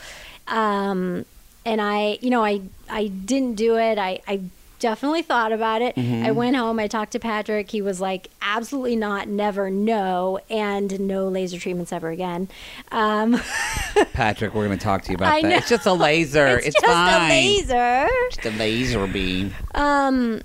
[0.47, 1.25] Um,
[1.65, 3.97] and I, you know, I, I didn't do it.
[3.97, 4.41] I, I
[4.79, 5.97] definitely thought about it.
[5.97, 6.79] I went home.
[6.79, 7.69] I talked to Patrick.
[7.71, 12.47] He was like, absolutely not, never, no, and no laser treatments ever again.
[12.91, 13.39] Um,
[14.13, 15.47] Patrick, we're going to talk to you about I that.
[15.47, 15.55] know.
[15.57, 16.57] It's just a laser.
[16.57, 17.25] it's, It's, just fine.
[17.25, 18.07] a laser.
[18.31, 19.53] Just a laser beam.
[19.75, 20.41] Um,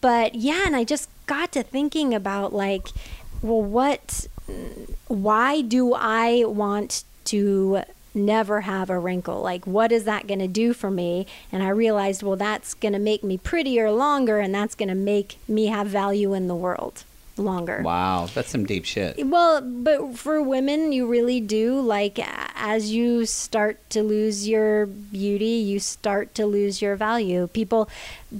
[0.00, 2.88] but yeah, and I just got to thinking about like,
[3.40, 4.26] well, what,
[5.08, 7.82] why do I want to
[8.14, 9.40] never have a wrinkle?
[9.40, 11.26] Like, what is that going to do for me?
[11.50, 14.94] And I realized, well, that's going to make me prettier longer, and that's going to
[14.94, 17.04] make me have value in the world
[17.36, 17.80] longer.
[17.82, 19.26] Wow, that's some deep shit.
[19.26, 21.80] Well, but for women, you really do.
[21.80, 22.18] Like,
[22.54, 27.46] as you start to lose your beauty, you start to lose your value.
[27.48, 27.88] People,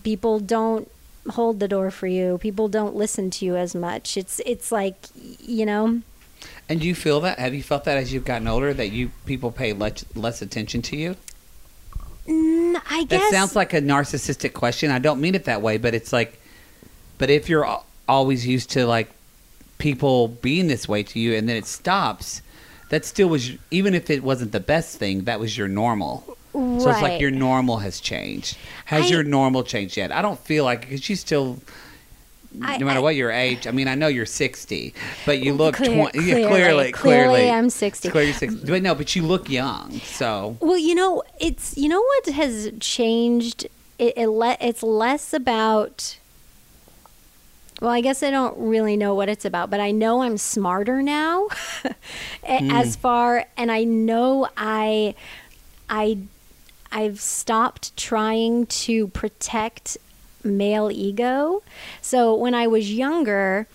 [0.03, 0.91] people don't
[1.31, 2.39] hold the door for you.
[2.39, 4.17] People don't listen to you as much.
[4.17, 4.97] It's, it's like,
[5.41, 6.03] you know,
[6.69, 7.39] And do you feel that?
[7.39, 10.83] Have you felt that as you've gotten older that you people pay less, less attention
[10.83, 11.17] to you?
[12.27, 14.91] mm, I That sounds like a narcissistic question.
[14.91, 16.41] I don't mean it that way, but it's like,
[17.19, 17.69] but if you're
[18.09, 19.11] always used to like
[19.79, 22.41] people being this way to you, and then it stops,
[22.89, 26.37] that still was even if it wasn't the best thing, that was your normal.
[26.55, 26.81] Right.
[26.83, 28.57] So it's like your normal has changed.
[28.85, 30.13] Has I- your normal changed yet?
[30.13, 31.59] I don't feel like because you still.
[32.61, 35.55] I- no matter I- what your age, I mean, I know you're 60, but you
[35.55, 36.19] look Clear- 20.
[36.19, 38.11] yeah, clearly, clearly, clearly clearly, I'm 60.
[38.11, 38.67] Clearly, you're 60.
[38.71, 40.01] But no, but you look young.
[40.05, 43.67] So Well, you know, it's you know what has changed.
[43.99, 46.17] It, it le- it's less about
[47.81, 51.03] Well, I guess I don't really know what it's about, but I know I'm smarter
[51.03, 51.49] now
[52.45, 53.01] as hmm.
[53.01, 55.15] far and I know I
[55.91, 56.19] I
[56.93, 59.97] I've stopped trying to protect
[60.45, 61.63] male ego.
[62.01, 63.67] So when I was younger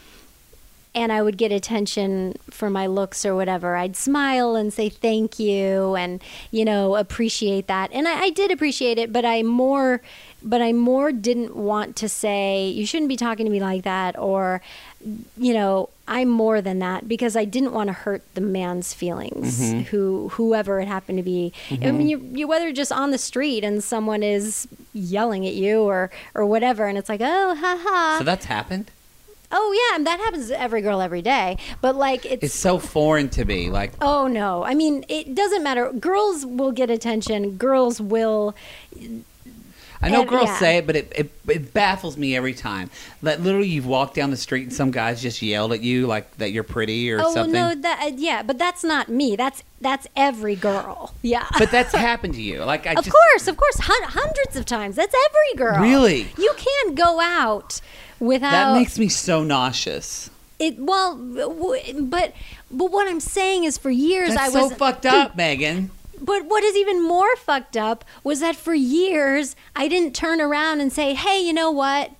[0.96, 5.38] and I would get attention for my looks or whatever, I'd smile and say thank
[5.38, 7.92] you and you know appreciate that.
[7.94, 10.02] And I, I did appreciate it, but I more
[10.44, 14.18] but I more didn't want to say you shouldn't be talking to me like that
[14.18, 14.62] or
[15.38, 19.60] you know I'm more than that because I didn't want to hurt the man's feelings
[19.60, 19.82] mm-hmm.
[19.82, 21.54] who whoever it happened to be.
[21.70, 22.02] I mean mm-hmm.
[22.08, 26.46] you, you whether just on the street and someone is yelling at you or or
[26.46, 28.92] whatever and it's like oh ha ha So that's happened.
[29.52, 32.80] oh yeah and that happens to every girl every day but like it's, It's so
[32.80, 33.70] foreign to me.
[33.70, 38.56] Like oh no I mean it doesn't matter girls will get attention girls will
[40.02, 40.60] I know And- girls yeah.
[40.60, 42.90] say it, but it, it it baffles me every time.
[43.24, 46.38] That literally you've walked down the street and some guys just yelled at you like
[46.38, 47.54] that you're pretty or oh something.
[47.54, 51.94] no that uh, yeah but that's not me that's that's every girl yeah But that's
[51.94, 52.64] happened to you.
[52.64, 56.28] Like I of just course of course hun- hundreds of times that's every girl Really?
[56.38, 57.82] you can't go out
[58.20, 60.30] without that makes me so nauseous.
[60.60, 62.34] it well but
[62.72, 65.92] but what i'm saying is for years That's i was so fucked up, Megan.
[66.20, 70.82] But what is even more fucked up was that for years I didn't turn around
[70.82, 72.12] and say, "Hey, you know what?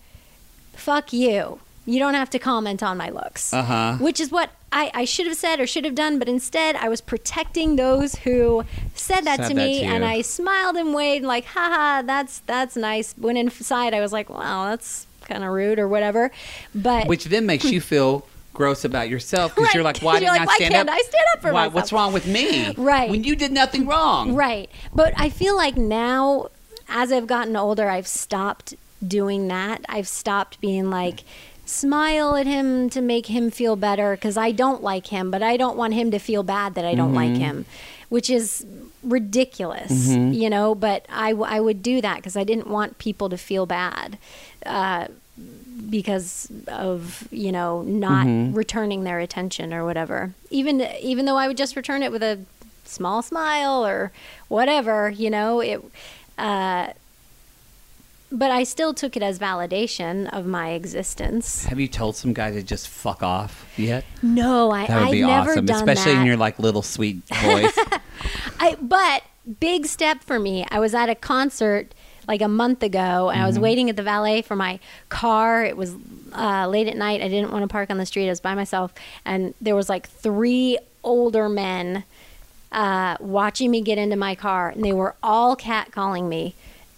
[0.74, 1.60] Fuck you.
[1.86, 3.98] You don't have to comment on my looks." Uh huh.
[4.00, 6.90] Which is what I, I should have said or should have done, but instead I
[6.90, 10.94] was protecting those who said that Said to that me, to and I smiled and
[10.94, 15.52] waved like, "Haha, that's that's nice." When inside I was like, "Wow, that's kind of
[15.52, 16.32] rude" or whatever.
[16.76, 19.76] But Which then makes you feel gross about yourself because Right.
[19.76, 20.96] you're like, why didn't like, I "Why stand can't up?
[20.96, 22.74] I stand up for why, myself?" What's wrong with me?
[22.74, 23.10] Right.
[23.10, 24.34] When you did nothing wrong.
[24.36, 24.70] Right.
[24.94, 26.50] But I feel like now,
[26.90, 28.74] as I've gotten older, I've stopped
[29.08, 29.82] doing that.
[29.88, 31.24] I've stopped being like,
[31.66, 35.56] smile at him to make him feel better because I don't like him, but I
[35.58, 37.66] don't want him to feel bad that I don't like him,
[38.10, 38.66] which is
[39.04, 40.74] ridiculous, you know.
[40.76, 44.18] But I, w- I would do that because I didn't want people to feel bad.
[44.66, 45.08] Uh,
[45.90, 51.58] because of you know not returning their attention or whatever even even though i would
[51.58, 52.40] just return it with a
[52.86, 54.12] small smile or
[54.48, 55.84] whatever you know it
[56.38, 56.88] uh
[58.32, 62.52] but i still took it as validation of my existence Have you told some guy
[62.52, 64.04] to just fuck off yet?
[64.24, 67.78] no i That would i've be awesome, especially that in your like little sweet voice.
[68.60, 69.24] I but
[69.60, 70.66] big step for me.
[70.70, 71.94] I was at a concert
[72.28, 73.46] like a month ago, and I Mm-hmm.
[73.48, 75.64] was waiting at the valet for my car.
[75.64, 75.96] It was
[76.34, 77.22] uh, late at night.
[77.22, 78.28] I didn't want to park on the street.
[78.28, 78.94] I was by myself,
[79.26, 82.04] and there was like three older men
[82.72, 86.54] uh, watching me get into my car, and they were all catcalling me,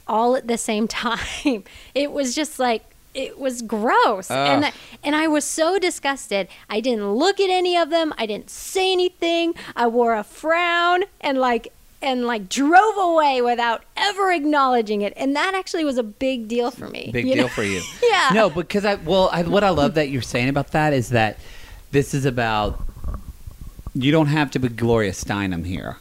[0.08, 1.63] all at the same time.
[1.94, 4.72] it was just like it was gross, and
[5.04, 6.48] and I was so disgusted.
[6.70, 8.13] I didn't look at any of them.
[8.18, 9.54] I didn't say anything.
[9.76, 15.14] I wore a frown and like and like drove away without ever acknowledging it.
[15.16, 17.10] And that actually was a big deal for me.
[17.12, 17.48] Big deal know?
[17.48, 17.82] for you.
[18.02, 18.30] Yeah.
[18.34, 21.38] No, because I well, I, what I love that you're saying about that is that
[21.92, 22.82] this is about
[23.94, 25.98] you don't have to be Gloria Steinem here.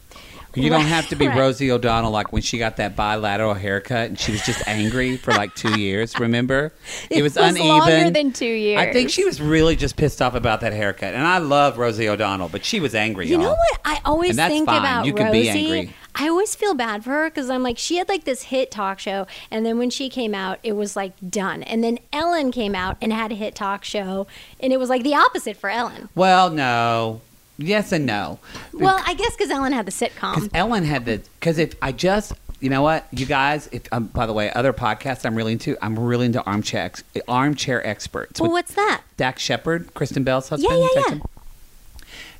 [0.55, 1.37] You don't have to be right.
[1.37, 5.31] Rosie O'Donnell like when she got that bilateral haircut and she was just angry for
[5.33, 6.19] like two years.
[6.19, 6.73] Remember,
[7.09, 7.67] It was uneven.
[7.67, 8.79] longer than two years.
[8.79, 12.09] I think she was really just pissed off about that haircut, and I love Rosie
[12.09, 13.27] O'Donnell, but she was angry.
[13.27, 13.41] You y'all.
[13.41, 14.79] know what I always think fine.
[14.79, 15.41] about You can Rosie?
[15.41, 15.93] be angry.
[16.15, 18.99] I always feel bad for her because I'm like, she had like this hit talk
[18.99, 21.61] show, and then when she came out, it was like done.
[21.63, 24.25] And then Ellen came out and had a hit talk show,
[24.59, 26.09] and it was like the opposite for Ellen.
[26.15, 27.21] Well, no,
[27.59, 28.39] yes and no.
[28.73, 30.33] Well, I guess because Ellen had the sitcom.
[30.35, 34.07] Because Ellen had the because if I just you know what you guys if um,
[34.07, 36.91] by the way other podcasts I'm really into I'm really into armchair
[37.27, 39.03] armchair experts Well, what's that?
[39.17, 40.73] Dax Shepard Kristen Bell's husband.
[40.77, 41.01] yeah, yeah.
[41.03, 41.21] Jason.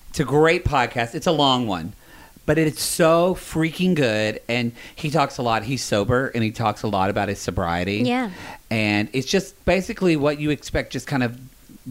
[0.10, 1.14] It's a great podcast.
[1.16, 1.94] It's a long one.
[2.46, 5.62] But it's so freaking good, and he talks a lot.
[5.66, 7.98] He's sober, and he talks a lot about his sobriety.
[7.98, 8.32] Yeah.
[8.72, 10.92] and it's just basically what you expect.
[10.92, 11.40] Just kind of,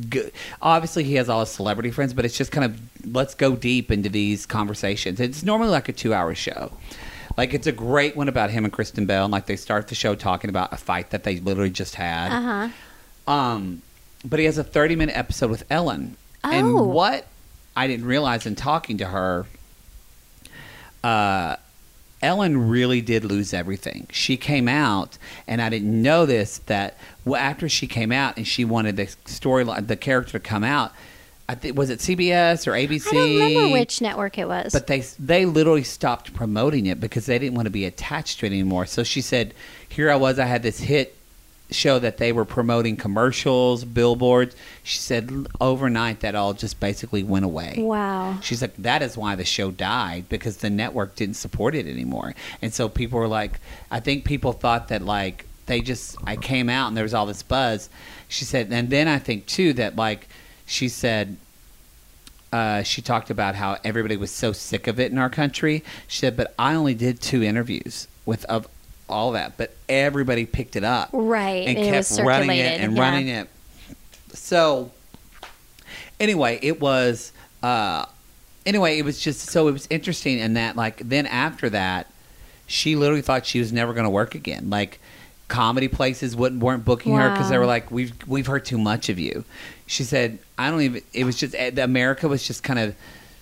[0.08, 0.32] good.
[0.60, 3.90] obviously he has all his celebrity friends, but it's just kind of let's go deep
[3.90, 5.20] into these conversations.
[5.20, 6.72] It's normally like a two-hour show.
[7.36, 9.94] Like it's a great one about him and Kristen Bell, and like they start the
[9.94, 12.32] show talking about a fight that they literally just had.
[12.32, 13.32] Uh huh.
[13.32, 13.82] Um,
[14.24, 16.16] but he has a 30 minute episode with Ellen.
[16.42, 16.50] Oh.
[16.50, 17.26] And what
[17.76, 19.46] I didn't realize in talking to her,
[21.04, 21.56] uh,
[22.20, 24.06] Ellen really did lose everything.
[24.10, 28.46] She came out, and I didn't know this that well, after she came out and
[28.46, 30.92] she wanted the storyline, the character to come out.
[31.50, 33.08] I think was it CBS or ABC?
[33.08, 34.72] I don't remember which network it was.
[34.72, 38.46] But they they literally stopped promoting it because they didn't want to be attached to
[38.46, 38.84] it anymore.
[38.84, 39.54] So she said,
[39.88, 40.38] "Here I was.
[40.38, 41.17] I had this hit
[41.70, 44.56] show that they were promoting commercials, billboards.
[44.82, 47.76] She said overnight that all just basically went away.
[47.78, 48.40] Wow.
[48.40, 52.34] She's like, that is why the show died because the network didn't support it anymore.
[52.62, 56.70] And so people were like, I think people thought that like they just, I came
[56.70, 57.90] out and there was all this buzz.
[58.28, 60.28] She said, and then I think too that like,
[60.64, 61.36] she said,
[62.50, 65.84] uh, she talked about how everybody was so sick of it in our country.
[66.06, 68.68] She said, but I only did two interviews with of
[69.08, 71.66] all that, but everybody picked it up Right.
[71.66, 73.02] and it kept was running it and yeah.
[73.02, 73.48] running it.
[74.32, 74.90] So
[76.20, 78.04] anyway, it was uh
[78.66, 82.10] anyway, it was just so it was interesting in that like then after that
[82.66, 84.68] she literally thought she was never going to work again.
[84.70, 85.00] Like
[85.48, 89.08] comedy places wouldn't weren't booking her because they were like we've we've heard too much
[89.08, 89.44] of you.
[89.86, 92.94] She said I don't even it was just eh, America was just kind of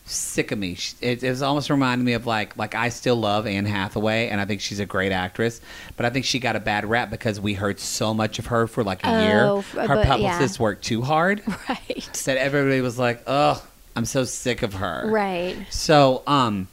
[0.06, 0.74] sick of me.
[0.76, 4.28] She- It, it was almost reminding me of like like I still love Anne Hathaway
[4.28, 5.60] and I think she's a great actress,
[5.96, 8.66] but I think she got a bad rap because we heard so much of her
[8.66, 9.62] for like a Oh, year.
[9.86, 10.46] Her but, yeah.
[10.58, 11.42] worked too hard.
[11.68, 12.08] Right.
[12.24, 13.62] That everybody was like, "Oh,
[13.96, 15.56] I'm so sick of her." Right.
[15.70, 16.68] So, um,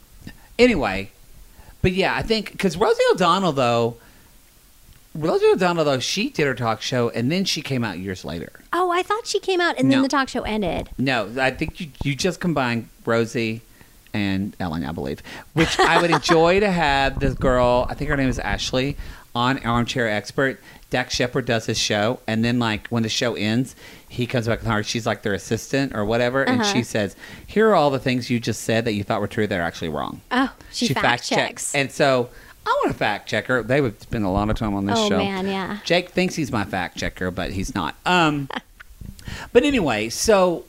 [0.58, 1.10] anyway,
[1.82, 3.96] but yeah, I think because Rosie O'Donnell though,
[5.14, 8.50] Rosie O'Donnell though, she did her talk show and then she came out years later.
[8.72, 10.90] Oh, I thought she came out and then the talk show ended.
[10.98, 13.60] No, I think you you just combined Rosie
[14.12, 15.22] and Ellen, I believe.
[15.52, 17.86] Which I would enjoy to have this girl.
[17.88, 18.96] I think her name is Ashley
[19.34, 20.60] on Armchair Expert.
[20.90, 23.74] Dax Shepard does his show, and then like when the show ends,
[24.08, 24.82] he comes back with her.
[24.84, 26.72] She's like their assistant or whatever, and Uh-huh.
[26.72, 29.46] she says, "Here are all the things you just said that you thought were true
[29.48, 31.74] that are actually wrong." Oh, she, fact, checks.
[31.74, 32.28] and so
[32.66, 33.62] I want a fact checker.
[33.62, 35.18] They would spend a lot of time on this oh show.
[35.18, 35.78] man, yeah.
[35.84, 37.94] Jake thinks he's my fact checker, but he's not.
[38.06, 38.48] Um,
[39.52, 40.64] but anyway, so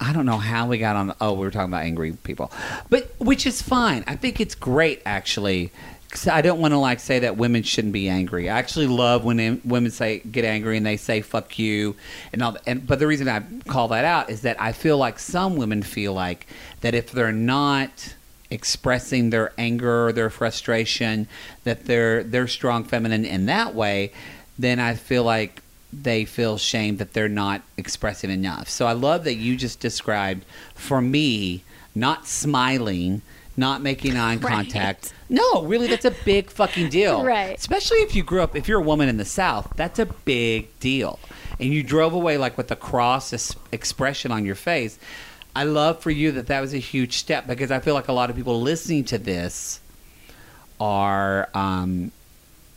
[0.00, 1.14] I don't know how we got on.
[1.20, 2.50] Oh, we were talking about angry people,
[2.88, 4.04] but which is fine.
[4.06, 5.70] I think it's great actually.
[6.12, 8.50] 'cause I don't want to like say that women shouldn't be angry.
[8.50, 11.94] I actually love when em- women say get angry and they say "fuck you"
[12.32, 12.56] and all.
[12.66, 15.84] And but the reason I call that out is that I feel like some women
[15.84, 16.48] feel like
[16.80, 18.14] that if they're not
[18.50, 21.28] expressing their anger or their frustration,
[21.64, 24.12] that they're they're strong feminine in that way,
[24.58, 28.68] then I feel like they feel shame that they're not expressive enough.
[28.68, 31.62] So I love that you just described for me
[31.94, 33.22] not smiling,
[33.56, 34.52] not making eye Right.
[34.52, 35.12] contact.
[35.28, 37.24] No, really that's a big fucking deal.
[37.24, 37.56] Right.
[37.58, 40.78] Especially if you grew up if you're a woman in the south, that's a big
[40.80, 41.18] deal.
[41.58, 44.98] And you drove away like with a cross expression on your face.
[45.54, 48.12] I love for you that that was a huge step because I feel like a
[48.12, 49.80] lot of people listening to this
[50.78, 52.12] are um,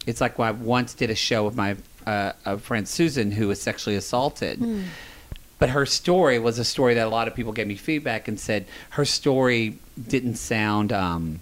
[0.05, 3.47] it's like when I once did a show with my uh, a friend Susan who
[3.47, 4.62] was sexually assaulted.
[5.59, 8.38] But her story was a story that a lot of people gave me feedback and
[8.38, 9.77] said her story
[10.09, 10.91] didn't sound.
[10.91, 11.39] Um,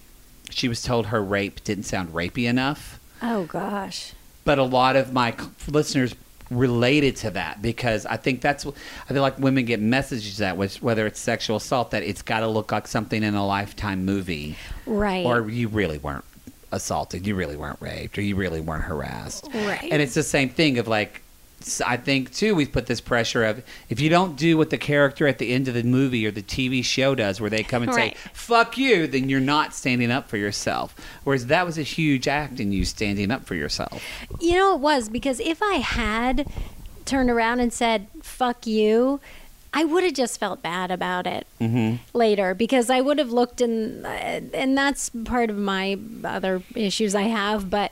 [0.52, 4.12] she was told her rape didn't sound rapey enough, Oh gosh.
[4.44, 5.34] but a lot of my
[5.68, 6.14] listeners
[6.52, 10.82] related to that because I think that's I feel like women get messages that was
[10.82, 14.58] whether it's sexual assault that it's got to look like something in a lifetime movie
[14.86, 15.26] Right.
[15.26, 16.26] or you really weren't
[16.74, 19.48] assaulted, you really weren't raped, or you really weren't harassed.
[19.54, 19.90] Right.
[19.92, 21.22] And it's the same thing of like,
[21.86, 25.28] I think too, we've put this pressure of if you don't do what the character
[25.28, 27.92] at the end of the movie or the TV show does, where they come and
[27.94, 28.16] Right.
[28.18, 30.96] say "fuck you," then you're not standing up for yourself.
[31.24, 34.04] Whereas that was a huge act in you standing up for yourself.
[34.40, 36.48] You know, it was because if I had
[37.06, 39.20] turned around and said, fuck you,
[39.74, 41.96] I would have just felt bad about it Mm-hmm.
[42.18, 47.24] later because I would have looked and and that's part of my other issues I
[47.24, 47.92] have, but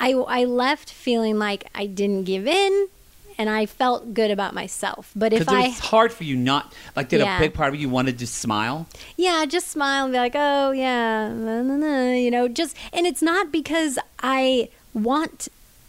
[0.00, 2.88] I I left feeling like I didn't give in
[3.36, 5.10] and I felt good about myself.
[5.14, 7.08] But if I was hard for you not like.
[7.08, 7.36] Did Yeah.
[7.36, 8.86] a big part of you wanted to smile?
[9.16, 13.06] yeah, just smile and be like, "Oh, yeah." na, na, na," You know, just and
[13.06, 15.48] it's not because I want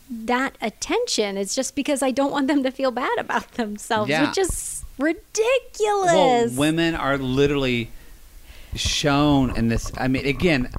[0.10, 1.38] that attention.
[1.38, 4.28] It's just because I don't want them to feel bad about themselves, Yeah.
[4.28, 6.13] which is ridiculous.
[6.13, 7.89] Well, women are literally
[8.76, 9.91] shown in this.
[9.98, 10.69] I mean, again,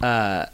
[0.00, 0.46] uh,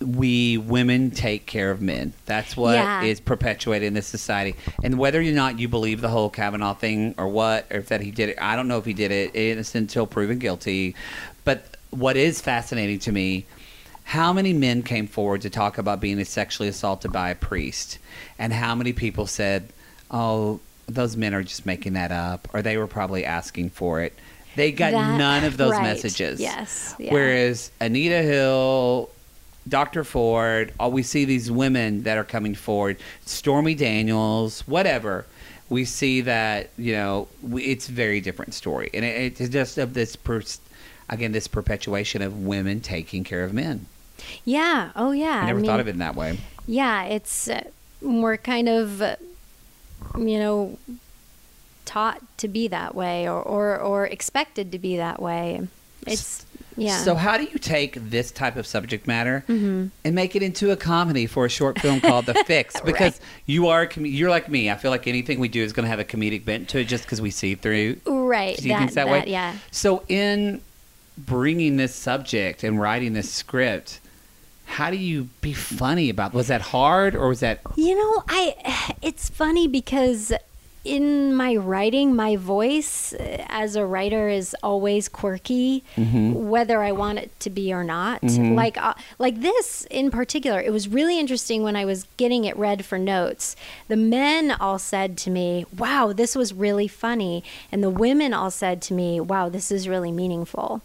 [0.00, 2.12] we women take care of men.
[2.26, 3.24] That's what is Yeah.
[3.24, 4.54] perpetuated in this society.
[4.82, 8.00] And whether or not you believe the whole Kavanaugh thing or what, or if that
[8.00, 10.94] he did it, I don't know if he did it innocent until proven guilty.
[11.44, 13.46] But what is fascinating to me.
[14.04, 17.98] How many men came forward to talk about being sexually assaulted by a priest?
[18.38, 19.68] And how many people said,
[20.10, 24.14] oh, those men are just making that up, or they were probably asking for it?
[24.56, 25.82] They got That- none of those right.
[25.82, 26.40] messages.
[26.40, 27.12] Yes, yeah.
[27.12, 29.10] Whereas Anita Hill,
[29.68, 30.04] Dr.
[30.04, 35.26] Ford, all we see these women that are coming forward, Stormy Daniels, whatever.
[35.68, 39.76] We see that you know we, it's a very different story, and it, it's just
[39.76, 40.60] of this pers-
[41.10, 43.86] again this perpetuation of women taking care of men.
[44.44, 44.90] yeah.
[44.96, 45.42] Oh, yeah.
[45.42, 46.38] I never mean, thought of it in that way.
[46.66, 47.64] Yeah, it's uh,
[48.00, 49.16] we're kind of, uh,
[50.16, 50.78] you know,
[51.84, 55.66] taught to be that way or, or, or expected to be that way.
[56.06, 56.44] It's,
[56.78, 56.98] yeah.
[57.02, 59.86] So how do you take this type of subject matter Mm-hmm.
[60.04, 62.80] and make it into a comedy for a short film called The Fix?
[62.80, 63.20] Because Right.
[63.46, 64.70] you are com- you're like me.
[64.70, 66.84] I feel like anything we do is going to have a comedic bent to it
[66.84, 68.00] just because we see through.
[68.06, 68.56] right.
[68.56, 69.24] Do you that, think that, that, way?
[69.26, 69.56] Yeah.
[69.70, 70.60] So in
[71.16, 74.00] bringing this subject and writing this script,
[74.66, 76.34] how do you be funny about?
[76.34, 77.60] Was that hard or was that?
[77.76, 80.32] You know, I it's funny because
[80.84, 87.18] in my writing, my voice uh, as a writer is always quirky, whether I want
[87.18, 88.22] it to be or not.
[88.22, 92.56] Like uh, like this in particular, it was really interesting when I was getting it
[92.56, 93.56] read for notes.
[93.88, 98.50] The men all said to me, "Wow, this was really funny," and the women all
[98.50, 100.82] said to me, "Wow, this is really meaningful."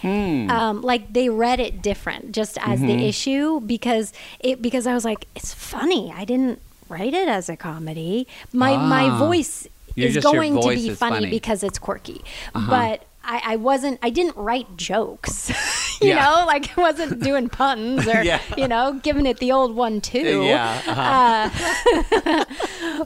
[0.00, 0.50] Hmm.
[0.50, 2.86] um, like they read it different just as Mm-hmm.
[2.88, 6.60] the issue because it because I was like it's funny I didn't
[6.92, 9.18] write it as a comedy my my Ah.
[9.26, 9.54] voice
[9.94, 11.30] You're is going to be funny, funny.
[11.30, 12.20] because it's quirky
[12.54, 12.70] Uh-huh.
[12.76, 15.34] but I, I wasn't I didn't write jokes
[16.02, 16.20] you Yeah.
[16.22, 18.40] know like I wasn't doing puns or Yeah.
[18.56, 22.44] you know giving it the old one too Yeah, uh-huh.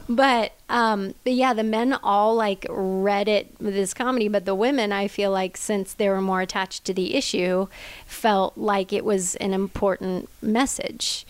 [0.09, 4.91] but um but yeah the men all like read it this comedy but the women
[4.91, 7.67] i feel like since they were more attached to the issue
[8.07, 11.25] felt like it was an important message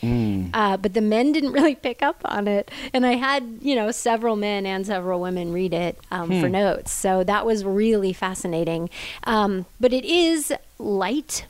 [0.54, 3.92] uh, but the men didn't really pick up on it and i had you know
[3.92, 8.90] several men and several women read it um, for notes so that was really fascinating
[9.26, 11.46] um, but it is light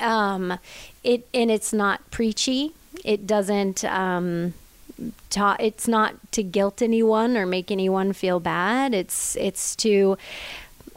[0.00, 0.58] um,
[1.04, 2.72] it and it's not preachy.
[3.04, 3.84] It doesn't.
[3.84, 4.54] Um,
[5.30, 8.94] ta- it's not to guilt anyone or make anyone feel bad.
[8.94, 10.16] It's it's to.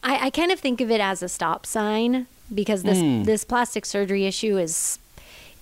[0.04, 3.86] I, I kind of think of it as a stop sign because this this plastic
[3.86, 5.00] surgery issue is.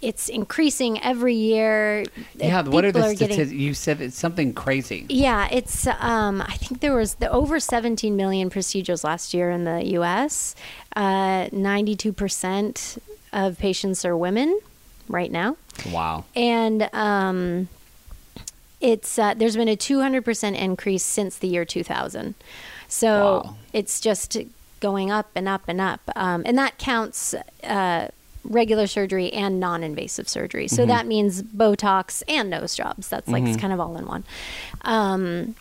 [0.01, 2.03] It's increasing every year.
[2.35, 2.63] Yeah.
[2.63, 3.53] What are the statistics?
[3.53, 5.05] You said it's something crazy.
[5.07, 5.87] yeah, it's.
[5.87, 10.55] Um, I think there was the over 17 million procedures last year in the U.S.
[10.93, 12.97] Uh, 92%
[13.31, 14.59] of patients are women
[15.07, 15.55] right now,
[15.89, 16.25] Wow.
[16.35, 17.69] and um,
[18.81, 22.35] it's uh, there's been a 200% increase since the year 2000.
[22.89, 23.55] So Wow.
[23.71, 24.37] it's just
[24.83, 27.33] going up and up and up, um, and that counts.
[27.63, 28.09] Uh,
[28.45, 30.67] regular surgery and non-invasive surgery.
[30.67, 33.07] So that means botox and nose jobs.
[33.07, 34.25] That's like it's kind of all in one.
[34.81, 35.55] Um,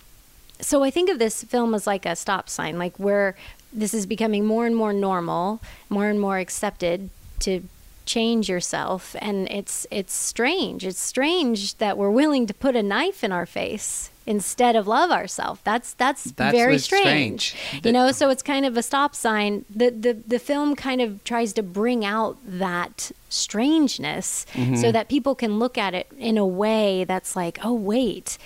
[0.61, 3.37] so I think of this film as like a stop sign, like where
[3.73, 7.09] this is becoming more and more normal, more and more accepted
[7.39, 7.63] to
[8.05, 13.23] change yourself and it's it's strange it's strange that we're willing to put a knife
[13.25, 17.85] in our face instead of love ourselves that's that's, That's very strange, strange.
[17.87, 21.23] you know so it's kind of a stop sign the, the the film kind of
[21.25, 24.77] tries to bring out that strangeness Mm-hmm.
[24.77, 28.39] so that people can look at it in a way that's like oh wait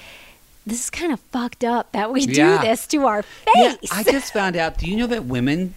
[0.66, 2.56] this is kind of fucked up that we Yeah.
[2.60, 3.92] do this to our Yeah, face.
[3.92, 4.78] I just found out.
[4.78, 5.76] Do you know that women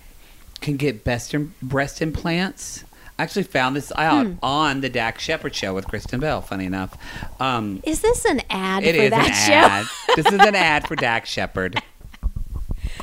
[0.62, 2.84] can get best breast implants?
[3.20, 4.34] I actually found this out Hmm.
[4.42, 6.42] on the Dax Shepard show with Kristen Bell.
[6.42, 6.98] Funny enough,
[7.42, 9.20] um, is this an ad it for is an
[9.54, 9.86] ad.
[10.16, 11.82] this is an ad for Dax Shepard.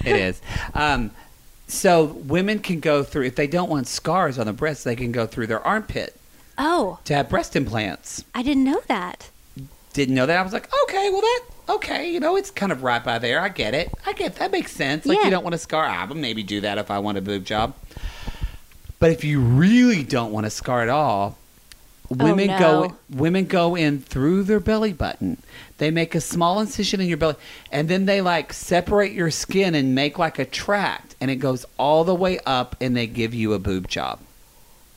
[0.04, 0.40] It is.
[0.74, 1.10] Um,
[1.68, 5.12] so women can go through if they don't want scars on the breast, they can
[5.12, 6.18] go through their armpit
[6.58, 8.24] Oh, to have breast implants.
[8.34, 9.28] I didn't know that.
[9.92, 10.38] Didn't know that.
[10.38, 13.40] I was like, okay, well that okay, you know, it's kind of right by there.
[13.40, 13.92] I get it.
[14.06, 15.04] I get that makes sense.
[15.04, 15.24] Like Yeah.
[15.24, 15.84] you don't want a scar.
[15.84, 17.74] I would maybe do that if I want a boob job.
[18.98, 21.36] But if you really don't want a scar at all,
[22.10, 22.58] oh, women no.
[22.58, 25.36] go women go in through their belly button.
[25.78, 27.34] They make a small incision in your belly
[27.70, 31.66] and then they like separate your skin and make like a tract and it goes
[31.78, 34.20] all the way up and they give you a boob job.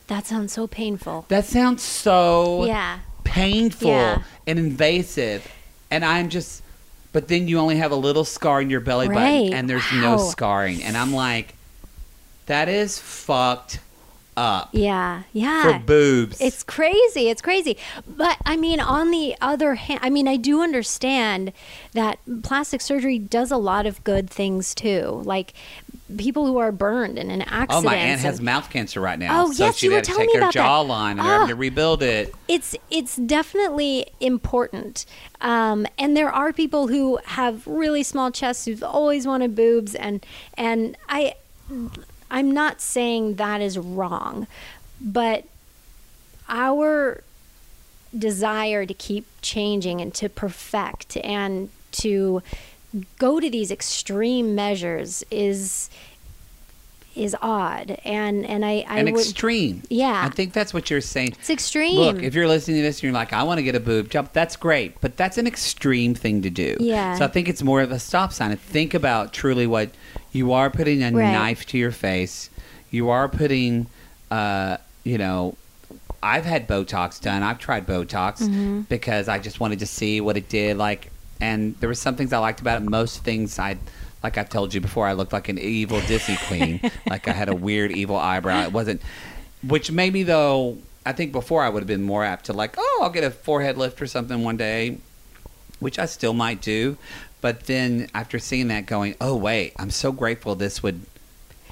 [0.07, 1.25] That sounds so painful.
[1.27, 2.99] That sounds so Yeah.
[3.25, 4.21] painful Yeah.
[4.47, 5.47] and invasive.
[5.91, 6.63] And I'm just,
[7.11, 9.15] but then you only have a little scar in your belly Right.
[9.15, 10.81] button and there's no scarring.
[10.83, 11.53] And I'm like,
[12.45, 13.79] that is fucked
[14.37, 15.23] up Yeah.
[15.33, 15.63] Yeah.
[15.63, 16.39] for boobs.
[16.41, 17.29] It's crazy.
[17.29, 17.77] It's crazy.
[18.07, 21.51] But I mean, on the other hand, I mean, I do understand
[21.93, 25.21] that plastic surgery does a lot of good things too.
[25.25, 25.53] Like
[26.17, 27.71] people who are burned in an accident.
[27.71, 29.43] Oh, my aunt has mouth cancer right now.
[29.43, 31.47] Oh, so yes, she you were had to take her jawline and they're having Ah.
[31.47, 32.33] to rebuild it.
[32.47, 35.05] it's it's definitely important
[35.41, 40.25] um, and there are people who have really small chests who've always wanted boobs and
[40.57, 41.35] and i
[42.31, 44.47] i'm not saying that is wrong
[45.01, 45.45] but
[46.47, 47.23] our
[48.17, 52.41] desire to keep changing and to perfect and to
[53.17, 55.89] go to these extreme measures is
[57.15, 59.83] is odd, and and I I and would extreme.
[59.89, 60.23] Yeah.
[60.25, 61.33] I think that's what you're saying.
[61.39, 61.95] it's extreme.
[61.95, 64.09] Look, if you're listening to this and you're like, I want to get a boob
[64.09, 66.77] job, that's great, but that's an extreme thing to do.
[66.79, 67.15] Yeah.
[67.15, 68.55] So I think it's more of a stop sign.
[68.55, 69.89] Think about truly what
[70.31, 71.31] you are putting a Right.
[71.31, 72.49] knife to your face.
[72.91, 73.87] You are putting,
[74.31, 75.55] uh, you know,
[76.21, 77.43] I've had Botox done.
[77.43, 78.81] I've tried Botox Mm-hmm.
[78.81, 80.77] because I just wanted to see what it did.
[80.77, 82.85] Like, and there were some things I liked about it.
[82.89, 83.77] Most things I,
[84.21, 86.81] like I've told you before, I looked like an evil Disney queen.
[87.09, 88.63] like I had a weird evil eyebrow.
[88.63, 89.01] It wasn't,
[89.65, 92.99] which maybe though I think before I would have been more apt to like, oh,
[93.01, 94.97] I'll get a forehead lift or something one day,
[95.79, 96.97] which I still might do.
[97.41, 101.01] But then after seeing that, going, oh wait, I'm so grateful this would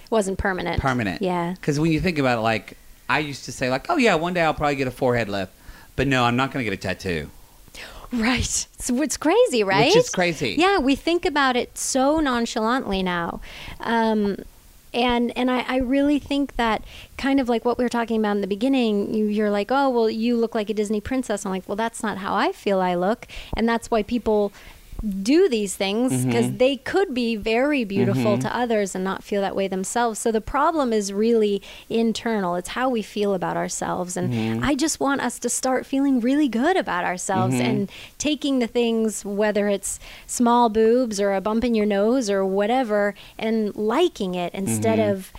[0.10, 0.82] wasn't permanent.
[0.82, 1.22] permanent.
[1.22, 1.54] Yeah.
[1.54, 2.78] Because when you think about it, like
[3.10, 5.52] I used to say, like, oh yeah, one day I'll probably get a forehead lift,
[5.96, 7.30] but no, I'm not going to get a tattoo.
[8.14, 8.68] Right.
[8.78, 9.88] So it's crazy, right?
[9.88, 10.56] Which is crazy.
[10.58, 13.42] Yeah, we think about it so nonchalantly now.
[13.82, 14.38] Um,
[14.94, 16.84] and and I, I really think that
[17.18, 19.90] kind of like what we were talking about in the beginning, you, you're like, oh,
[19.90, 21.46] well, you look like a Disney princess.
[21.46, 23.28] I'm like, well, that's not how I feel I look.
[23.56, 24.54] And that's why people
[25.04, 26.58] do these things because mm-hmm.
[26.58, 28.42] they could be very beautiful mm-hmm.
[28.42, 30.20] to others and not feel that way themselves.
[30.20, 32.56] So the problem is really internal.
[32.56, 34.18] It's how we feel about ourselves.
[34.18, 34.64] And mm-hmm.
[34.64, 39.24] I just want us to start feeling really good about ourselves and taking the things,
[39.24, 44.54] whether it's small boobs or a bump in your nose or whatever, and liking it
[44.54, 45.32] instead of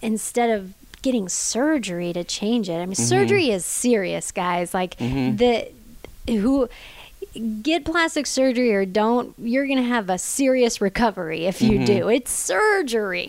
[0.00, 2.76] instead of getting surgery to change it.
[2.76, 4.74] I mean, surgery is serious, guys.
[4.74, 5.68] Like the
[6.28, 6.68] who
[7.38, 12.08] get plastic surgery or don't, you're going to have a serious recovery if you do.
[12.08, 13.26] It's surgery.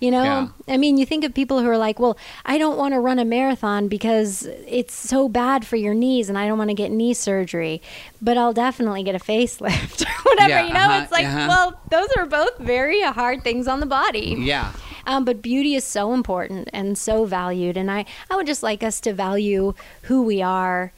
[0.00, 0.22] You know?
[0.22, 0.48] Yeah.
[0.68, 3.18] I mean, you think of people who are like, "Well, I don't want to run
[3.18, 6.90] a marathon because it's so bad for your knees and I don't want to get
[6.90, 7.82] knee surgery,
[8.22, 11.46] but I'll definitely get a facelift or whatever." Yeah, you know, uh-huh, it's like, uh-huh.
[11.48, 14.36] well, those are both very hard things on the body.
[14.38, 14.72] Yeah.
[15.06, 18.82] Um, but beauty is so important and so valued, and I, I would just like
[18.82, 20.92] us to value who we are,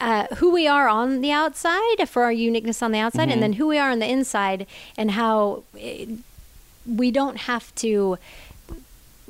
[0.00, 3.54] uh, who we are on the outside for our uniqueness on the outside, and then
[3.54, 4.66] who we are on the inside,
[4.96, 6.06] and how eh,
[6.86, 8.18] we don't have to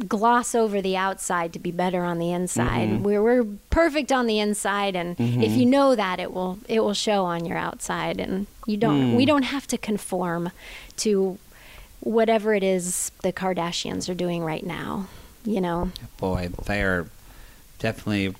[0.09, 3.03] gloss over the outside to be better on the inside.
[3.03, 6.95] We're we're perfect on the inside, and if you know that, it will it will
[6.95, 10.51] show on your outside, and you don't we don't have to conform
[10.97, 11.39] to
[12.01, 15.07] whatever it is the Kardashians are doing right now.
[15.45, 17.07] You know, Boy, they are
[17.79, 18.35] definitely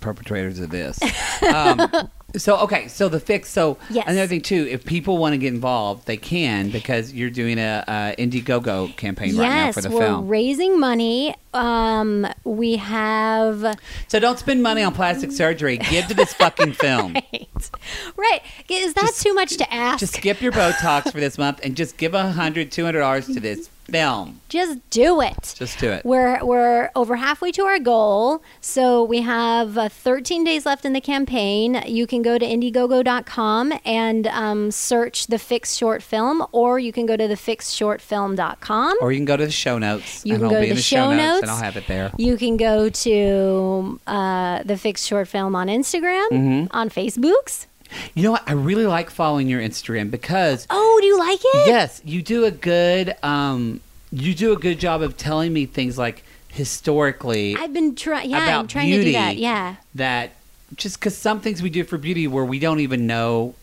[0.00, 0.98] perpetrators of this.
[1.54, 3.48] um, so okay, so the fix.
[3.48, 4.04] So Yes.
[4.06, 7.84] another thing too, if people want to get involved, they can because you're doing a,
[7.88, 10.28] a Indiegogo campaign right now for the we're film.
[10.28, 11.34] raising money.
[11.54, 13.78] Um, we have
[14.08, 15.78] so don't spend money on plastic surgery.
[15.78, 17.14] Give to this fucking film.
[17.14, 17.70] right,
[18.16, 18.42] right.
[18.68, 20.00] Is that Just- too much to ask?
[20.00, 23.26] Just skip your Botox for this month and just give a hundred, two hundred dollars
[23.28, 24.40] to this film.
[24.48, 25.54] Just do it.
[25.56, 26.04] Just do it.
[26.04, 30.92] We're we're over halfway to our goal, so we have uh, 13 days left in
[30.92, 31.82] the campaign.
[31.86, 37.06] You can go to Indiegogo.com and um, search the Fix short film, or you can
[37.06, 38.96] go to the thefixshortfilm.com.
[39.00, 40.24] Or you can go to the show notes.
[40.24, 41.42] You and can go be to the the show notes.
[41.42, 42.12] and I'll have it there.
[42.18, 46.66] You can go to uh, the Fix short film on Instagram, Mm-hmm.
[46.76, 47.66] on Facebooks.
[48.14, 48.42] You know what?
[48.46, 51.66] I really like following your Instagram because Oh, do you like it?
[51.68, 53.80] yes, you do a good um,
[54.12, 58.30] you do a good job of telling me things like historically I've been trying.
[58.30, 59.36] Yeah, I'm about trying to do beauty that.
[59.36, 59.76] Yeah.
[59.94, 60.32] that
[60.76, 63.54] just because some things we do for beauty where we don't even know.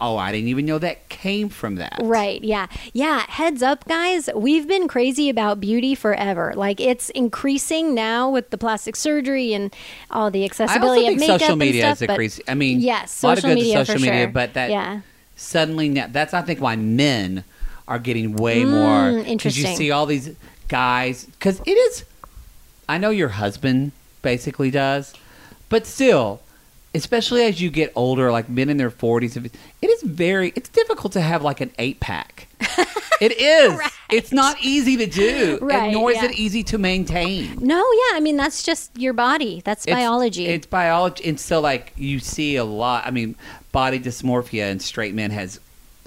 [0.00, 1.98] Oh, I didn't even know that came from that.
[2.02, 2.42] Right.
[2.42, 2.66] Yeah.
[2.92, 3.24] Yeah.
[3.28, 4.28] Heads up, guys.
[4.34, 6.52] We've been crazy about beauty forever.
[6.54, 9.74] Like it's increasing now with the plastic surgery and
[10.10, 12.44] all the I accessibility also think of social media and is increasing.
[12.48, 14.32] I mean, yes, a lot of social good media social media, sure.
[14.32, 15.00] but that yeah.
[15.36, 17.44] suddenly now that's I think why men
[17.86, 20.34] are getting way Mm, more because you see all these
[20.68, 22.04] guys because it is.
[22.88, 25.14] I know your husband basically does,
[25.68, 26.40] but still,
[26.94, 29.50] especially as you get older, like men in their forties, it
[29.82, 32.46] is very it's difficult to have like an eight pack.
[33.20, 33.78] it is.
[34.10, 37.56] It's not easy to do, Right, and nor is it easy to maintain.
[37.60, 37.76] No.
[37.78, 38.16] Yeah.
[38.16, 39.62] I mean, that's just your body.
[39.64, 40.46] That's It's- biology.
[40.46, 43.06] It's biology, and so like you see a lot.
[43.06, 43.34] I mean,
[43.72, 45.60] body dysmorphia in straight men has,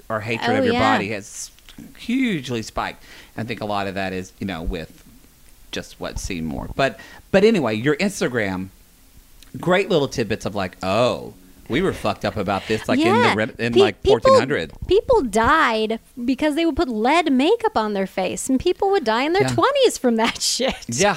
[0.08, 0.94] or hatred Oh, of your yeah.
[0.96, 1.50] body has
[1.98, 3.02] hugely spiked.
[3.36, 5.04] I think a lot of that is you know with
[5.70, 6.68] just what's seen more.
[6.74, 6.98] But
[7.30, 8.68] but anyway, your Instagram,
[9.60, 11.34] great little tidbits of like, oh,
[11.68, 14.72] we were fucked up about this like in the in Pe- like people- fourteen hundred.
[14.86, 19.22] People died because they would put lead makeup on their face, and people would die
[19.24, 19.48] in their Yeah.
[19.54, 20.74] twenties from that shit.
[20.88, 21.16] Yeah,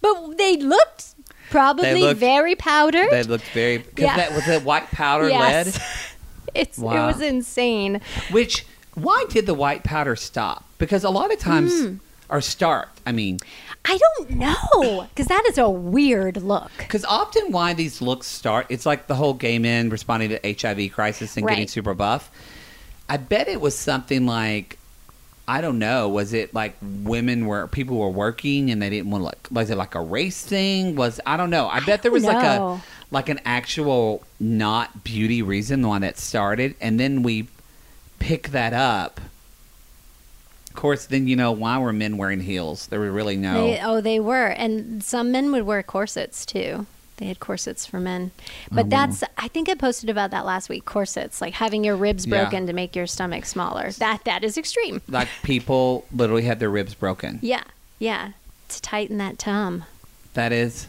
[0.00, 1.14] But they looked
[1.50, 3.10] probably looked- very powdered.
[3.10, 4.16] they looked very because Yeah.
[4.16, 5.66] that was it white powder yes.
[5.66, 5.82] lead.
[6.54, 7.04] it's Wow.
[7.04, 8.00] it was insane.
[8.30, 10.64] Which why did the white powder stop?
[10.78, 11.94] Because a lot of times, Hmm.
[12.28, 12.88] Or start?
[13.06, 13.38] I mean,
[13.84, 16.70] I don't know because that is a weird look.
[16.78, 20.92] because often why these looks start, it's like the whole gay men responding to HIV
[20.92, 22.30] crisis and getting super buff.
[23.08, 24.78] I bet it was something like.
[25.46, 26.08] I don't know.
[26.08, 29.48] Was it like women were people were working and they didn't want to like?
[29.50, 30.96] Was it like a race thing?
[30.96, 31.68] Was I don't know.
[31.68, 36.16] I bet there was like a like an actual not beauty reason the one that
[36.16, 37.48] started, and then we
[38.20, 39.20] pick that up.
[40.74, 42.88] Of course, then you know why were men wearing heels?
[42.88, 43.68] There were really no.
[43.68, 46.86] They, oh, they were, and some men would wear corsets too.
[47.18, 48.32] They had corsets for men,
[48.72, 50.84] Oh, but that's I think I posted about that last week.
[50.84, 52.42] Corsets, like having your ribs Yeah.
[52.42, 53.92] broken to make your stomach smaller.
[53.92, 55.00] That that is extreme.
[55.06, 57.38] like people literally had their ribs broken.
[57.40, 57.62] Yeah,
[58.00, 58.32] yeah,
[58.68, 59.84] to tighten that tum.
[60.34, 60.88] That is,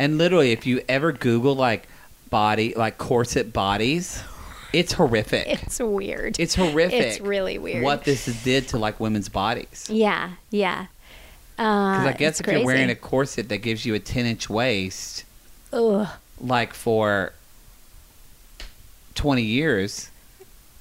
[0.00, 1.86] and literally, if you ever Google like
[2.28, 4.24] body, like corset bodies,
[4.72, 5.46] it's horrific.
[5.48, 6.38] It's weird.
[6.38, 7.00] It's horrific.
[7.00, 7.82] It's really weird.
[7.84, 9.88] what this did to like women's bodies.
[9.90, 10.86] Yeah, yeah.
[11.56, 14.48] Because Uh, I guess if you're wearing a corset that gives you a 10 inch
[14.48, 15.24] waist,
[15.72, 16.08] Ugh.
[16.40, 17.32] like for
[19.14, 20.10] 20 years,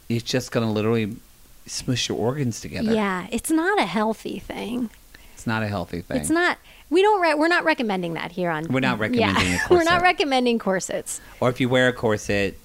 [0.07, 1.17] it's just going to literally
[1.65, 2.93] smush your organs together.
[2.93, 4.89] Yeah, it's not a healthy thing.
[5.33, 6.17] It's not a healthy thing.
[6.17, 6.57] It's not.
[6.89, 7.21] We don't.
[7.21, 8.65] Re- we're not recommending that here on.
[8.69, 11.21] We're not recommending Yeah, we're not recommending corsets.
[11.39, 12.57] Or if you wear a corset,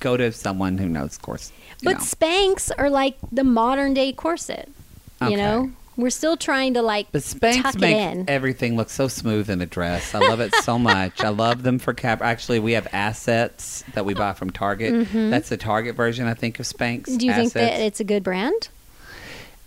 [0.00, 1.52] go to someone who knows course.
[1.82, 1.98] But know.
[2.00, 4.68] Spanx are like the modern day corset.
[5.20, 5.30] Okay.
[5.30, 8.28] You know, we're still trying to like But Spanx tuck it make in.
[8.28, 10.14] everything look so smooth in a dress.
[10.14, 11.22] I love it so much.
[11.22, 12.20] I love them for cap.
[12.22, 15.08] Actually, we have assets that we buy from Target.
[15.12, 17.02] That's the Target version, I think, of Spanx.
[17.02, 17.16] Mm-hmm.
[17.16, 18.68] Do you think that it's a good brand?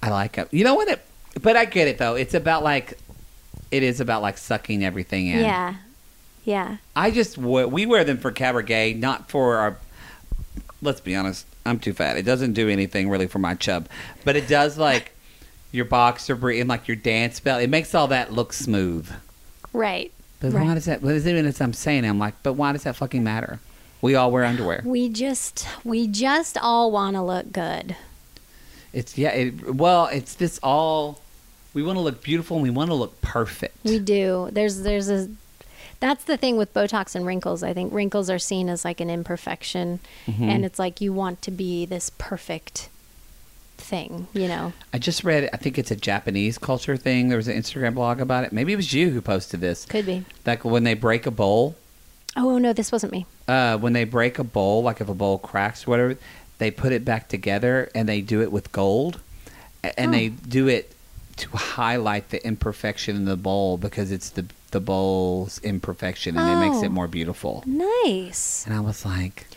[0.01, 0.47] I like it.
[0.51, 0.87] You know what?
[0.87, 1.01] It,
[1.41, 2.15] but I get it though.
[2.15, 2.97] It's about like,
[3.71, 5.39] it is about like sucking everything in.
[5.39, 5.75] Yeah,
[6.43, 6.77] yeah.
[6.95, 9.77] I just we wear them for cabaret, not for our.
[10.81, 11.45] Let's be honest.
[11.65, 12.17] I'm too fat.
[12.17, 13.87] It doesn't do anything really for my chub,
[14.23, 15.13] but it does like
[15.71, 17.61] your boxer brief and like your dance belt.
[17.61, 19.09] It makes all that look smooth.
[19.73, 20.11] Right.
[20.39, 20.65] But Right.
[20.65, 21.03] why does that?
[21.03, 21.27] It?
[21.27, 22.05] even as I'm saying?
[22.05, 23.59] I'm like, but why does that fucking matter?
[24.01, 24.81] We all wear underwear.
[24.85, 27.95] We just we just all want to look good.
[28.93, 29.31] It's yeah.
[29.31, 31.21] It, well, it's this all.
[31.73, 33.77] We want to look beautiful and we want to look perfect.
[33.83, 34.49] We do.
[34.51, 35.29] There's there's a
[35.99, 37.61] that's the thing with Botox and wrinkles.
[37.63, 40.43] I think wrinkles are seen as like an imperfection Mm-hmm.
[40.43, 42.89] and it's like you want to be this perfect
[43.77, 44.73] thing, you know.
[44.93, 45.49] I just read.
[45.53, 47.29] I think it's a Japanese culture thing.
[47.29, 48.51] There was an Instagram blog about it.
[48.53, 49.85] Maybe it was you who posted this.
[49.85, 50.25] Could be.
[50.45, 51.75] Like when they break a bowl,
[52.35, 53.25] Oh no, this wasn't me.
[53.47, 56.17] uh, when they break a bowl, like if a bowl cracks or whatever,
[56.59, 59.19] they put it back together and they do it with gold,
[59.83, 60.11] and Oh.
[60.11, 60.93] they do it
[61.37, 66.65] to highlight the imperfection in the bowl because it's the the bowl's imperfection and it
[66.67, 66.85] makes Oh.
[66.85, 67.63] it more beautiful.
[67.65, 68.63] Nice.
[68.65, 69.47] And I was like,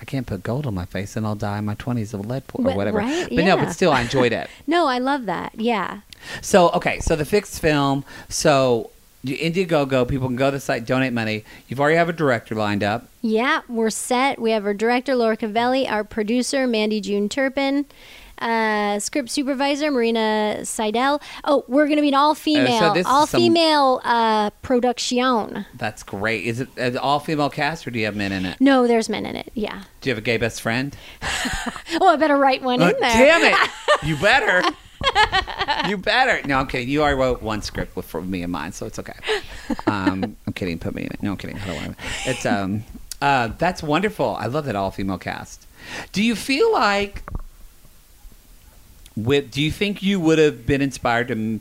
[0.00, 2.46] I can't put gold on my face and I'll die in my twenties of lead
[2.48, 2.98] poisoning or But- whatever.
[2.98, 3.28] right?
[3.28, 3.64] But no, Yeah.
[3.64, 4.48] but still, I enjoyed it.
[4.66, 5.52] No, I love that.
[5.56, 6.00] Yeah.
[6.40, 8.04] So okay, so the fixed film.
[8.28, 8.90] So
[9.22, 11.44] you- Indiegogo, people can go to the site, donate money.
[11.68, 13.08] You've already have a director lined up.
[13.20, 14.40] Yeah, we're set.
[14.40, 17.84] We have our director, Laura Cavelli, our producer, Mandy June Turpin,
[18.42, 21.20] uh, script supervisor, Marina Seidel.
[21.44, 25.64] Oh, we're going to be an all female, Uh, is all some- female uh, production.
[25.74, 26.44] That's great.
[26.44, 28.60] Is it an all female cast or do you have men in it?
[28.60, 29.50] No, there's men in it.
[29.54, 29.82] Yeah.
[30.00, 30.96] Do you have a gay best friend?
[32.00, 33.10] Oh, I better write one Uh, in there.
[33.40, 33.70] Damn it!
[34.02, 34.62] You better.
[35.88, 36.46] you better.
[36.48, 36.88] No, I'm kidding.
[36.88, 39.12] You already wrote one script with for me and mine, so it's okay.
[39.86, 40.78] Um, I'm kidding.
[40.78, 41.22] Put me in it.
[41.22, 41.58] No, I'm kidding.
[41.58, 42.04] I don't want to.
[42.30, 42.84] It's um,
[43.20, 44.34] uh, that's wonderful.
[44.36, 45.66] I love that all female cast.
[46.12, 47.22] Do you feel like?
[49.16, 51.60] With, do you think you would have been inspired to,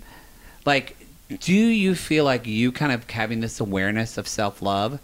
[0.65, 0.97] like,
[1.39, 4.99] do you feel like you kind of having this awareness of self love?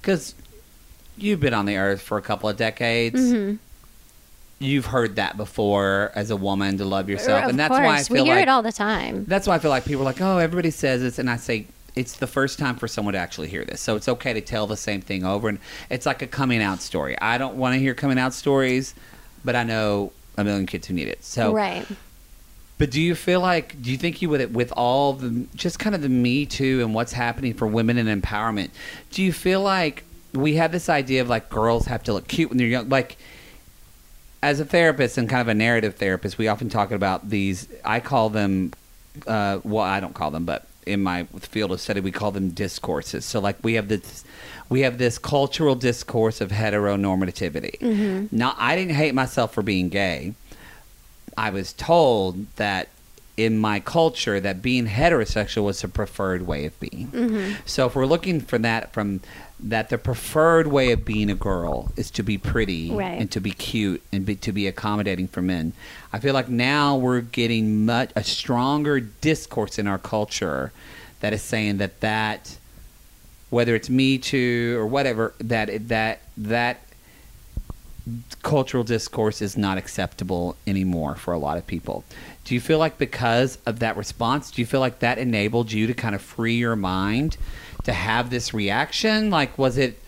[0.00, 0.34] Because
[1.16, 3.54] you've been on the earth for a couple of decades hmm
[4.60, 7.80] you've heard that before as a woman to love yourself, Of and that's course.
[7.84, 9.24] why I feel we hear like it all the time.
[9.26, 11.66] that's why I feel like people are like, oh, everybody says this, and I say
[11.94, 14.66] it's the first time for someone to actually hear this, so it's okay to tell
[14.66, 17.16] the same thing over, and it's like a coming out story.
[17.20, 18.94] I don't want to hear coming out stories,
[19.44, 21.22] but I know a million kids who need it.
[21.22, 21.86] So, right.
[22.78, 25.78] but do you feel like, do you think you would, it with all the, just
[25.78, 28.70] kind of the Me Too and what's happening for women and empowerment,
[29.10, 32.48] do you feel like we have this idea of like girls have to look cute
[32.48, 32.88] when they're young?
[32.88, 33.18] Like,
[34.40, 37.98] as a therapist and kind of a narrative therapist, we often talk about these, I
[38.00, 38.72] call them,
[39.26, 42.50] uh, well, I don't call them, but in my field of study, we call them
[42.50, 43.24] discourses.
[43.24, 44.24] So, like, we have this.
[44.68, 47.78] We have this cultural discourse of heteronormativity.
[47.78, 48.36] Mm-hmm.
[48.36, 50.34] Now, I didn't hate myself for being gay.
[51.36, 52.88] I was told that
[53.36, 57.06] in my culture that being heterosexual was the preferred way of being.
[57.08, 57.52] Mm-hmm.
[57.66, 59.20] So if we're looking for that from
[59.60, 63.20] that the preferred way of being a girl is to be pretty Right.
[63.20, 65.72] and to be cute and be, to be accommodating for men.
[66.12, 70.72] I feel like now we're getting much a stronger discourse in our culture
[71.20, 72.56] that is saying that that
[73.50, 76.80] whether it's Me Too or whatever that that that
[78.42, 82.04] cultural discourse is not acceptable anymore for a lot of people.
[82.44, 85.86] Do you feel like because of that response, do you feel like that enabled you
[85.86, 87.36] to kind of free your mind
[87.84, 89.30] to have this reaction?
[89.30, 90.00] Like was it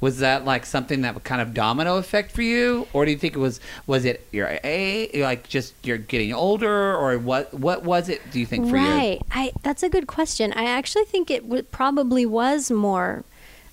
[0.00, 3.34] was that like something that kind of domino effect for you or do you think
[3.34, 8.08] it was was it your a like just you're getting older or what what was
[8.08, 8.82] it do you think for you?
[8.82, 9.20] right.
[9.30, 10.52] I that's a good question.
[10.52, 13.24] I actually think it w- probably was more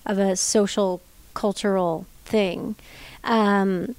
[0.05, 1.01] of a social
[1.33, 2.75] cultural thing.
[3.23, 3.95] Um,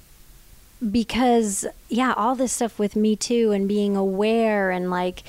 [0.91, 5.23] because yeah, all this stuff with Me Too and being aware and like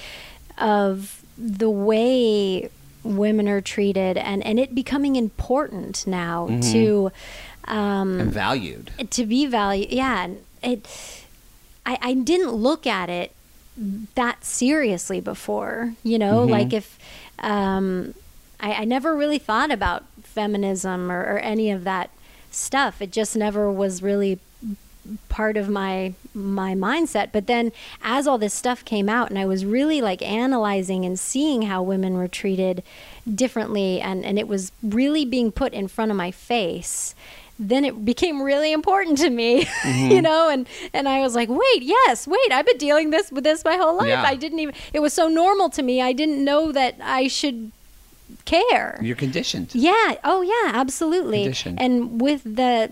[0.58, 2.68] of the way
[3.16, 6.72] women are treated and and it becoming important now Mm-hmm.
[6.72, 7.12] to
[7.64, 8.90] um, And valued.
[9.10, 10.28] to be valued yeah
[10.62, 10.86] it
[11.86, 13.32] I, I didn't look at it
[14.14, 16.50] that seriously before you know Mm-hmm.
[16.50, 16.98] like if
[17.40, 18.14] um
[18.60, 22.10] I, I never really thought about feminism or, or any of that
[22.50, 24.38] stuff it just never was really
[25.28, 29.44] part of my my mindset but then as all this stuff came out and i
[29.44, 32.82] was really like analyzing and seeing how women were treated
[33.32, 37.14] differently and and it was really being put in front of my face
[37.60, 40.20] then it became really important to me you mm-hmm.
[40.20, 43.64] know and and i was like wait yes wait i've been dealing this with this
[43.64, 44.22] my whole life Yeah.
[44.22, 47.72] i didn't even it was so normal to me i didn't know that i should
[48.44, 49.74] care You're conditioned.
[49.74, 50.16] yeah.
[50.24, 50.72] Oh, yeah.
[50.74, 51.42] Absolutely.
[51.42, 51.80] Conditioned.
[51.80, 52.90] And with the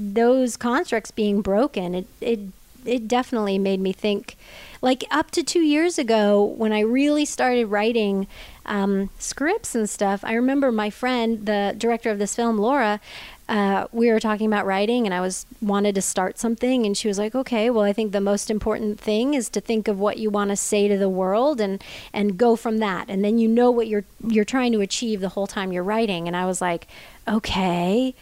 [0.00, 2.40] those constructs being broken, it it
[2.84, 4.36] it definitely made me think.
[4.82, 8.26] Like up to two years ago, when I really started writing
[8.64, 13.00] um, scripts and stuff, I remember my friend, the director of this film, Laura.
[13.46, 17.08] Uh, we were talking about writing, and I was wanted to start something, and she
[17.08, 20.18] was like, "Okay, well, I think the most important thing is to think of what
[20.18, 21.82] you want to say to the world, and
[22.14, 25.30] and go from that, and then you know what you're you're trying to achieve the
[25.30, 26.86] whole time you're writing." And I was like,
[27.26, 28.14] "Okay."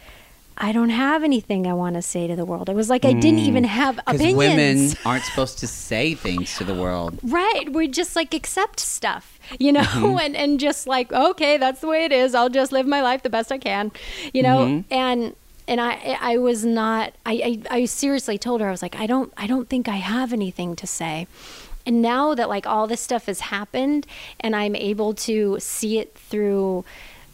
[0.61, 2.67] I don't have anything I want to say to the world.
[2.67, 4.35] It was like I didn't even have opinions.
[4.37, 7.17] women aren't supposed to say things to the world.
[7.23, 7.71] Right.
[7.71, 10.19] We just like accept stuff, you know, Mm-hmm.
[10.25, 12.35] and, and just like, okay, that's the way it is.
[12.35, 13.91] I'll just live my life the best I can,
[14.33, 14.93] you know, Mm-hmm.
[14.93, 15.35] and,
[15.67, 19.05] and I, I was not, I, I, I seriously told her, I was like, I
[19.05, 21.27] don't, I don't think I have anything to say.
[21.85, 24.05] And now that like all this stuff has happened
[24.39, 26.83] and I'm able to see it through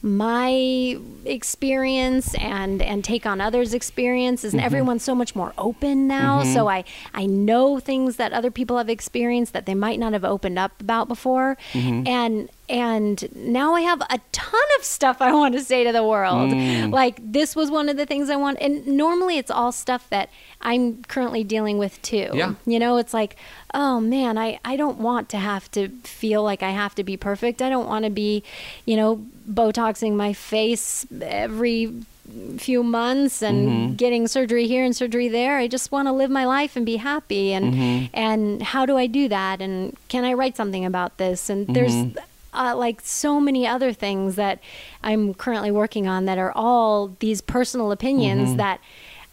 [0.06, 4.66] my experience and and take on others experiences and mm-hmm.
[4.68, 6.44] everyone's so much more open now.
[6.44, 6.54] Mm-hmm.
[6.54, 6.84] So i
[7.16, 10.80] i know things that other people have experienced that they might not have opened up
[10.80, 11.58] about before.
[11.74, 12.08] Mm-hmm.
[12.08, 16.04] And and now i have a ton of stuff i want to say to the
[16.04, 16.52] world.
[16.52, 16.92] Mm.
[16.92, 20.30] Like this was one of the things i want and normally it's all stuff that
[20.62, 22.30] i'm currently dealing with too.
[22.34, 22.56] Yeah.
[22.66, 23.36] you know it's like
[23.74, 27.18] oh man i i don't want to have to feel like i have to be
[27.18, 27.62] perfect.
[27.62, 28.44] I don't want to be
[28.86, 31.94] you know botoxing my face every
[32.58, 33.94] few months and mm-hmm.
[33.96, 35.58] getting surgery here and surgery there.
[35.58, 38.06] I just want to live my life and be happy and mm-hmm.
[38.14, 39.62] and how do i do that?
[39.62, 41.50] And can i write something about this?
[41.50, 42.20] And there's mm-hmm.
[42.56, 44.60] Uh, like so many other things that
[45.04, 48.80] i'm currently working on that are all these personal opinions that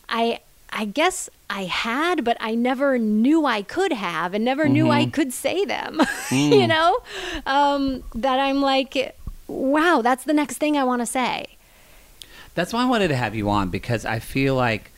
[0.08, 0.38] i
[0.72, 5.04] I guess I had, but I never knew I could have and never knew I
[5.04, 6.00] could say them.
[6.30, 6.98] you know?
[7.44, 9.14] Um, that I'm like,
[9.48, 11.58] wow, that's the next thing I want to say.
[12.54, 14.90] That's why I wanted to have you on because I feel like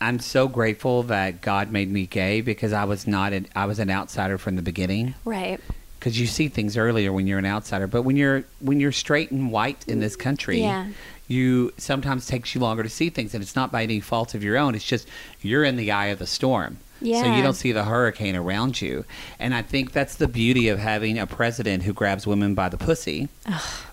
[0.00, 3.78] I'm so grateful that God made me gay because I was not an, I was
[3.78, 5.60] an outsider from the beginning Right.
[6.00, 9.30] Because you see things earlier when you're an outsider but when you're when you're straight
[9.30, 10.86] and white in this country Yeah.
[11.28, 14.42] you sometimes takes you longer to see things and it's not by any fault of
[14.42, 15.06] your own it's just
[15.42, 17.22] you're in the eye of the storm Yeah.
[17.22, 19.04] so you don't see the hurricane around you
[19.38, 22.78] and i think that's the beauty of having a president who grabs women by the
[22.78, 23.28] pussy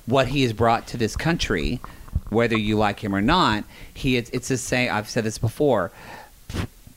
[0.05, 1.79] what he has brought to this country
[2.29, 5.91] whether you like him or not he it's, it's the same i've said this before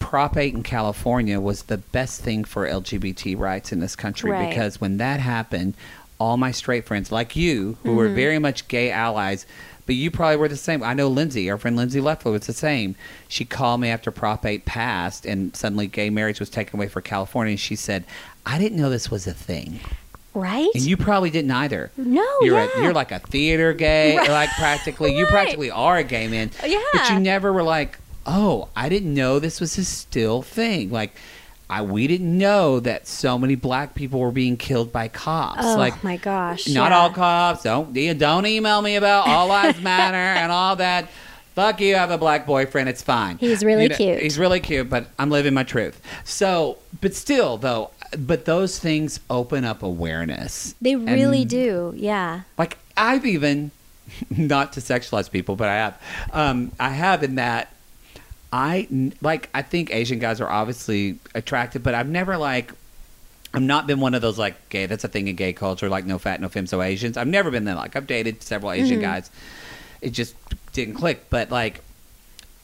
[0.00, 4.48] Prop 8 in California was the best thing for LGBT rights in this country Right.
[4.48, 5.74] because when that happened,
[6.18, 8.16] all my straight friends, like you, who were mm-hmm.
[8.16, 9.46] very much gay allies,
[9.86, 10.82] but you probably were the same.
[10.82, 12.96] I know Lindsay, our friend Lindsay Leffler, was the same.
[13.28, 17.00] She called me after Prop 8 passed and suddenly gay marriage was taken away for
[17.00, 17.52] California.
[17.52, 18.04] And she said,
[18.44, 19.80] I didn't know this was a thing.
[20.34, 20.70] Right?
[20.74, 21.90] And you probably didn't either.
[21.96, 22.68] No, you're yeah.
[22.76, 24.28] a, you're like a theater gay, Right.
[24.28, 25.16] like practically.
[25.16, 26.50] You practically are a gay man.
[26.64, 26.80] Yeah.
[26.92, 30.90] But you never were like, oh, I didn't know this was a still thing.
[30.90, 31.16] Like,
[31.68, 35.62] I we didn't know that so many black people were being killed by cops.
[35.64, 36.68] Oh like my gosh.
[36.68, 36.98] not yeah.
[36.98, 37.62] all cops.
[37.62, 41.08] Don't don't email me about all lives matter and all that.
[41.54, 41.94] Fuck you.
[41.94, 42.88] I have a black boyfriend.
[42.88, 43.38] It's fine.
[43.38, 44.20] He's really You know, cute.
[44.20, 46.00] He's really cute, but I'm living my truth.
[46.24, 50.74] So, but still, though, but those things open up awareness.
[50.80, 51.92] They really And, do.
[51.96, 52.42] Yeah.
[52.56, 53.70] Like I've even,
[54.30, 56.02] not to sexualize people, but I have.
[56.32, 57.72] Um, I have in that.
[58.52, 58.88] I
[59.22, 59.48] like.
[59.54, 62.72] I think Asian guys are obviously attractive, but I've never like
[63.54, 64.86] I've not been one of those like gay.
[64.86, 67.16] That's a thing in gay culture, like no fat, no femme, so Asians.
[67.16, 67.76] I've never been that.
[67.76, 69.02] Like I've dated several Asian Mhm.
[69.02, 69.30] guys.
[70.00, 70.34] It just
[70.72, 71.26] didn't click.
[71.30, 71.80] But like,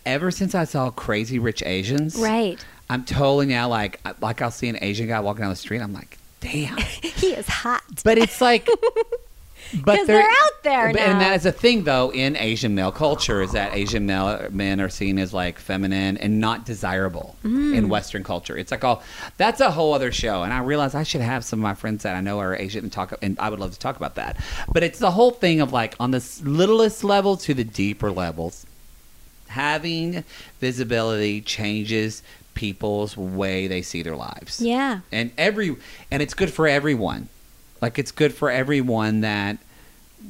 [0.05, 2.65] ever since I saw Crazy Rich Asians, Right.
[2.91, 5.81] I'm totally now like like I'll see an Asian guy walking down the street.
[5.81, 6.77] I'm like, damn.
[7.03, 7.83] He is hot.
[8.05, 8.69] But it's like,
[9.75, 12.93] but 'Cause they're out there but- And that is a thing though in Asian male
[12.93, 17.77] culture is that Asian male men are seen as like feminine and not desirable Mm.
[17.77, 18.57] in Western culture.
[18.57, 19.03] It's like all
[19.37, 20.43] that's a whole other show.
[20.43, 22.85] And I realize I should have some of my friends that I know are Asian
[22.85, 24.37] and talk and I would love to talk about that.
[24.73, 28.67] But it's the whole thing of like on the littlest level to the deeper levels.
[29.49, 30.25] Having
[30.61, 32.23] visibility changes
[32.55, 35.01] people's way they see their lives yeah.
[35.13, 35.77] and every
[36.11, 37.29] and it's good for everyone
[37.81, 39.59] like it's good for everyone that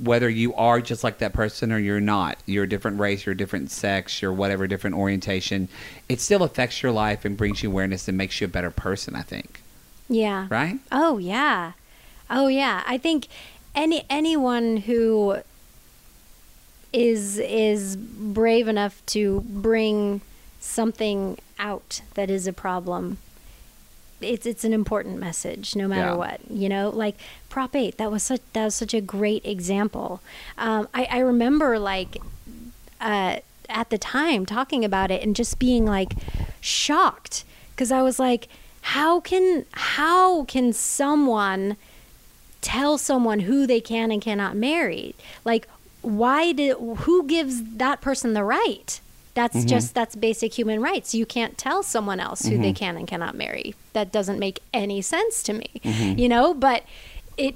[0.03, 3.33] whether you are just like that person or you're not you're a different race you're
[3.33, 5.69] a different sex you're whatever different orientation
[6.09, 9.15] it still affects your life and brings you awareness and makes you a better person
[9.17, 9.63] i think
[10.09, 10.47] Yeah.
[10.51, 11.73] right Oh yeah.
[12.29, 12.83] Oh yeah.
[12.87, 13.29] I think
[13.75, 15.39] any anyone who
[16.93, 20.21] is is brave enough to bring
[20.61, 23.19] something out that is a problem
[24.21, 26.15] it's it's an important message no matter Yeah.
[26.15, 27.17] what you know like
[27.49, 30.21] prop 8 that was such that was such a great example
[30.59, 32.17] um, I, I remember like
[33.01, 33.37] uh,
[33.69, 36.15] at the time talking about it and just being like
[36.61, 38.49] shocked because I was like,
[38.81, 41.77] how can how can someone
[42.63, 45.15] tell someone who they can and cannot marry?
[45.45, 45.69] Like,
[46.01, 48.99] why did who gives that person the right?
[49.37, 49.67] That's mm-hmm.
[49.67, 51.15] just that's basic human rights.
[51.15, 52.73] You can't tell someone else who they mm-hmm.
[52.73, 53.75] can and cannot marry.
[53.93, 55.71] That doesn't make any sense to me.
[55.85, 56.19] Mm-hmm.
[56.19, 56.85] You know, but
[57.37, 57.55] it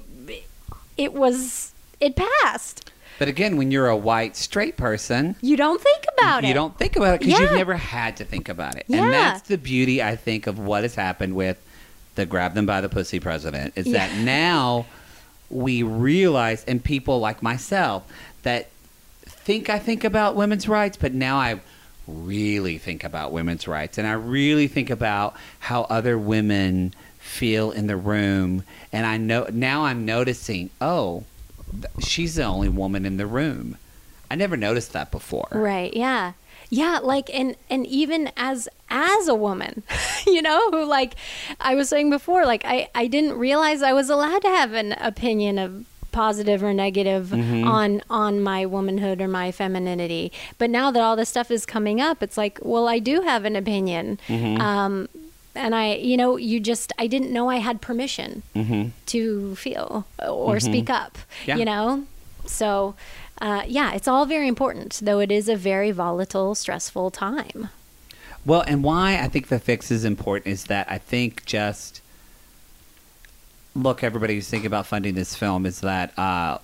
[0.95, 2.91] it was it passed.
[3.17, 6.47] but again when you're a white straight person You don't think about it.
[6.47, 9.03] you don't think about it because you've never had to think about it Yeah.
[9.03, 11.57] and that's the beauty i think of what has happened with
[12.15, 14.85] the grab them by the pussy president is that now
[15.49, 18.11] we realize and people like myself
[18.43, 18.69] that
[19.25, 21.59] think i think about women's rights but now i
[22.11, 27.87] really think about women's rights and i really think about how other women feel in
[27.87, 31.23] the room and i know now i'm noticing oh
[31.99, 33.77] she's the only woman in the room
[34.29, 35.93] i never noticed that before Right.
[35.93, 36.33] Yeah.
[36.73, 39.83] Yeah, like and and even as as a woman,
[40.25, 41.15] you know, who like
[41.59, 44.93] I was saying before, like I I didn't realize I was allowed to have an
[44.93, 47.67] opinion of positive or negative Mm-hmm.
[47.67, 50.31] on on my womanhood or my femininity.
[50.57, 53.45] But now that all this stuff is coming up, it's like, well, I do have
[53.45, 54.19] an opinion.
[54.27, 54.61] Mm-hmm.
[54.61, 55.09] Um
[55.55, 58.89] and I, you know, you just, I didn't know I had permission mm-hmm.
[59.07, 61.57] to feel or speak up, Yeah.
[61.57, 62.05] you know?
[62.45, 62.95] So,
[63.41, 67.69] uh, yeah, it's all very important, though it is a very volatile, stressful time.
[68.45, 72.00] Well, and why I think the fix is important is that I think just
[73.75, 76.57] look, everybody who's thinking about funding this film is that uh,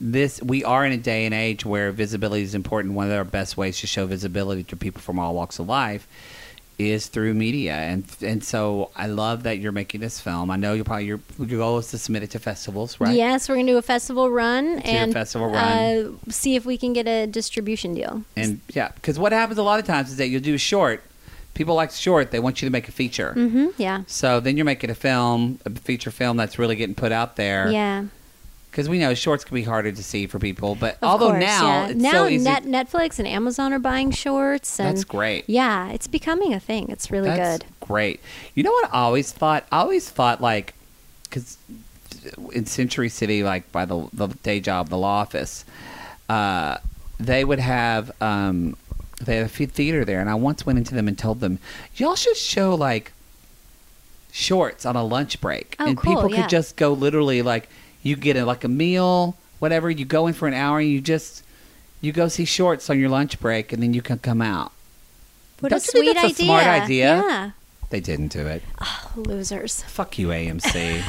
[0.00, 2.94] this we are in a day and age where visibility is important.
[2.94, 6.08] One of our best ways to show visibility to people from all walks of life
[6.78, 10.50] is through media, and and so I love that you're making this film.
[10.50, 13.14] I know you'll probably your, your goal is to submit it to festivals, right?
[13.14, 15.62] Yes, we're going to do a festival run and festival run.
[16.26, 18.24] Uh, see if we can get a distribution deal.
[18.36, 21.02] And yeah, because what happens a lot of times is that you'll do a short.
[21.54, 23.32] People like short; they want you to make a feature.
[23.34, 24.02] hmm yeah.
[24.06, 27.70] So then you're making a film, a feature film that's really getting put out there.
[27.70, 28.04] Yeah.
[28.70, 31.40] Because we know shorts can be harder to see for people, but Of although course,
[31.44, 31.88] now yeah.
[31.88, 32.28] it's now so.
[32.38, 34.80] Net, Netflix and Amazon are buying shorts.
[34.80, 35.44] And that's great.
[35.46, 36.88] Yeah, it's becoming a thing.
[36.88, 37.66] It's really that's good.
[37.80, 38.20] great.
[38.54, 39.66] You know what I always thought?
[39.70, 40.72] I always thought like,
[41.24, 41.58] because
[42.52, 45.66] in Century City, like by the the day job, the law office,
[46.30, 46.78] uh,
[47.20, 48.74] they would have um,
[49.24, 51.58] they had a fe- theater there, and I once went into them and told them,
[51.96, 53.12] y'all should show like
[54.30, 56.42] shorts on a lunch break, Oh, and cool, people yeah.
[56.42, 57.68] could just go literally like
[58.02, 59.90] you get a, like a meal, whatever.
[59.90, 61.44] You go in for an hour, and you just
[62.00, 64.72] you go see shorts on your lunch break, and then you can come out.
[65.60, 66.44] What Don't a you think sweet that's a idea.
[66.46, 67.16] smart idea?
[67.16, 67.50] Yeah.
[67.90, 68.62] They didn't do it.
[68.80, 69.82] Oh, Losers.
[69.84, 71.02] Fuck you, AMC.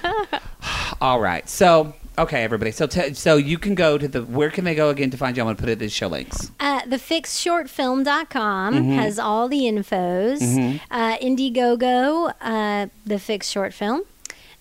[1.00, 1.48] All right.
[1.48, 2.70] So Okay, everybody.
[2.70, 4.22] So, t- so you can go to the.
[4.22, 5.42] Where can they go again to find you?
[5.42, 6.52] I'm going to put it in the show links.
[6.60, 8.92] Uh, thefixedshortfilm.com Mm-hmm.
[8.92, 10.80] has all the infos.
[10.90, 14.02] Uh, Indiegogo, uh, the Fix Short Film.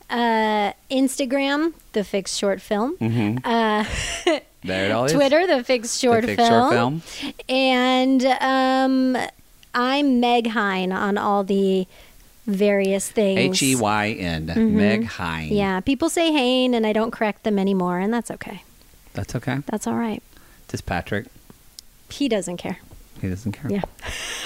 [0.09, 2.97] Uh, Instagram, the Fix Short Film.
[3.43, 3.85] Uh,
[4.65, 5.11] There it all is.
[5.11, 6.47] Twitter, the Fix Short, The film.
[6.49, 7.33] Short Film.
[7.49, 9.17] And um,
[9.73, 11.85] I'm Meg Heyn on all the
[12.45, 13.39] various things.
[13.39, 14.45] H E Y N.
[14.75, 15.45] Meg Heyn.
[15.45, 15.53] Mm-hmm.
[15.55, 18.63] Yeah, people say Hain, and I don't correct them anymore, and that's okay.
[19.13, 19.59] That's okay.
[19.67, 20.21] That's all right.
[20.67, 21.25] Does Patrick?
[22.09, 22.79] He doesn't care.
[23.21, 23.71] He doesn't care.
[23.71, 23.81] Yeah.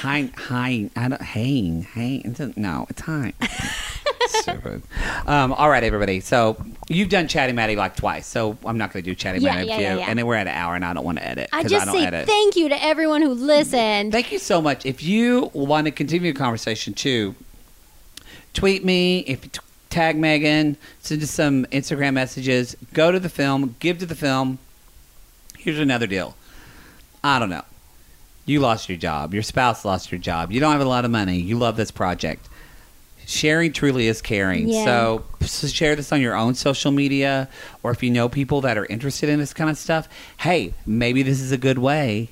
[0.01, 3.01] Hein, Hein, I don't, it doesn't- No, it's.
[4.27, 4.83] Stupid.
[5.25, 6.19] Um, all right, everybody.
[6.19, 9.55] So you've done Chatty Matty like twice, so I'm not going to do Chatty Yeah,
[9.55, 9.83] Matty yeah, you.
[9.83, 10.05] yeah, yeah.
[10.09, 11.49] And then we're at an hour, and I don't want to edit.
[11.53, 12.27] I just don't say edit.
[12.27, 14.11] thank you to everyone who listened.
[14.11, 14.85] Thank you so much.
[14.85, 17.35] If you want to continue the conversation too,
[18.57, 19.19] tweet me.
[19.19, 22.75] If you t- tag Megan, send us some Instagram messages.
[22.93, 23.75] Go to the film.
[23.79, 24.57] Give to the film.
[25.57, 26.35] Here's another deal.
[27.23, 27.63] I don't know.
[28.45, 29.33] You lost your job.
[29.33, 30.51] Your spouse lost your job.
[30.51, 31.37] You don't have a lot of money.
[31.37, 32.49] You love this project.
[33.27, 34.69] Sharing truly is caring.
[34.69, 34.85] Yeah.
[34.85, 37.49] So, so share this on your own social media,
[37.83, 40.07] or if you know people that are interested in this kind of stuff.
[40.37, 42.29] Hey, maybe this is a good way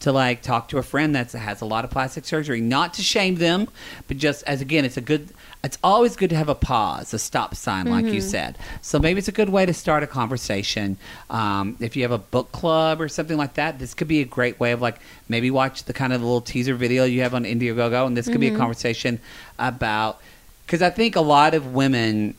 [0.00, 2.60] to like talk to a friend that has a lot of plastic surgery.
[2.60, 3.68] Not to shame them
[4.08, 5.28] but just as again it's a good
[5.62, 8.58] it's always good to have a pause a stop sign like you said.
[8.82, 10.98] So maybe it's a good way to start a conversation.
[11.30, 14.24] Um, if you have a book club or something like that this could be a
[14.24, 17.44] great way of like maybe watch the kind of little teaser video you have on
[17.44, 19.20] indiegogo and this could be a conversation
[19.58, 20.20] about
[20.66, 22.34] because i think a lot of women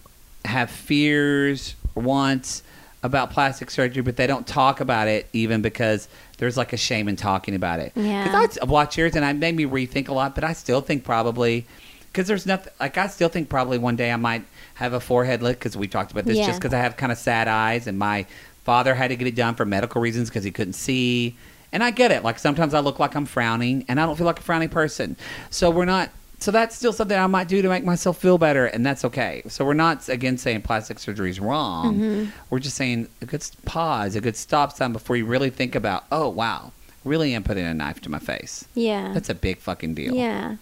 [0.45, 2.63] have fears wants
[3.05, 7.07] about plastic surgery, but they don't talk about it even because there's like a shame
[7.07, 7.91] in talking about it.
[7.95, 8.23] Yeah.
[8.25, 11.03] Because I watch yours and I made me rethink a lot, but I still think
[11.03, 11.65] probably
[12.11, 14.43] because there's nothing like I still think probably one day I might
[14.75, 16.47] have a forehead lift because we talked about this Yeah.
[16.47, 18.25] just because I have kind of sad eyes and my
[18.63, 21.35] father had to get it done for medical reasons because he couldn't see.
[21.71, 22.23] And I get it.
[22.23, 25.15] Like sometimes I look like I'm frowning and I don't feel like a frowning person.
[25.49, 26.09] So we're not
[26.39, 29.41] so that's still something I might do to make myself feel better, and that's okay.
[29.47, 31.95] So we're not again saying plastic surgery is wrong.
[31.95, 32.29] Mm-hmm.
[32.49, 36.05] We're just saying a good pause, a good stop sign before you really think about,
[36.11, 36.71] oh wow,
[37.03, 38.65] really am putting a knife to my face.
[38.75, 39.13] yeah.
[39.13, 40.13] That's a big fucking deal.
[40.13, 40.55] yeah.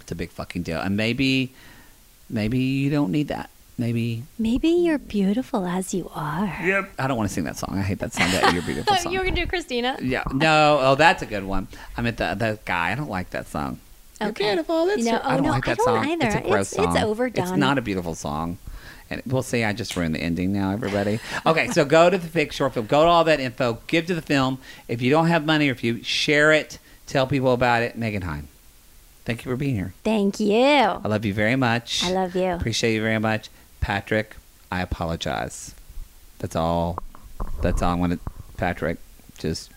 [0.00, 1.52] It's a big fucking deal, and maybe,
[2.28, 3.48] maybe you don't need that.
[3.76, 6.46] Maybe Maybe you're beautiful as you are.
[6.62, 6.92] Yep.
[6.98, 7.76] I don't want to sing that song.
[7.76, 8.30] I hate that song.
[8.30, 9.12] That you're beautiful song.
[9.12, 9.96] you were gonna do Christina.
[10.00, 10.22] yeah.
[10.32, 10.78] No.
[10.80, 11.66] Oh, that's a good one.
[11.96, 12.92] I meant the the guy.
[12.92, 13.80] I don't like that song.
[14.20, 14.44] You're Okay.
[14.44, 14.86] beautiful.
[14.86, 16.08] That's You know- your- oh, I oh, don't no, like I that don't song.
[16.08, 16.26] either.
[16.26, 17.44] It's a gross It's- it's overdone.
[17.48, 18.58] It's not a beautiful song.
[19.10, 19.62] And we'll see.
[19.64, 21.20] I just ruined the ending now, everybody.
[21.44, 22.86] Okay, so go to the fix short film.
[22.86, 23.78] Go to all that info.
[23.86, 24.58] Give to the film.
[24.88, 27.98] If you don't have money or if you share it, tell people about it.
[27.98, 28.44] Megan Heyn.
[29.26, 29.92] Thank you for being here.
[30.04, 30.62] Thank you.
[30.64, 32.02] I love you very much.
[32.04, 32.44] I love you.
[32.50, 33.48] Appreciate you very much.
[33.80, 34.36] Patrick,
[34.72, 35.74] I apologize.
[36.38, 36.98] That's all.
[37.62, 38.18] That's all I'm going to.
[38.56, 38.98] Patrick,
[39.38, 39.70] just,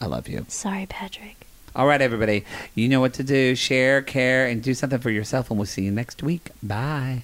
[0.00, 0.44] I love you.
[0.48, 1.37] Sorry, Patrick.
[1.76, 2.44] All right, everybody.
[2.74, 3.54] You know what to do.
[3.54, 5.50] Share, care, and do something for yourself.
[5.50, 6.50] And we'll see you next week.
[6.62, 7.22] Bye.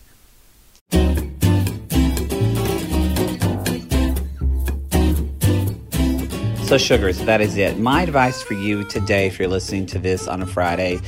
[6.66, 7.78] So, sugars, that is it.
[7.78, 10.98] My advice for you today, if you're listening to this on a Friday,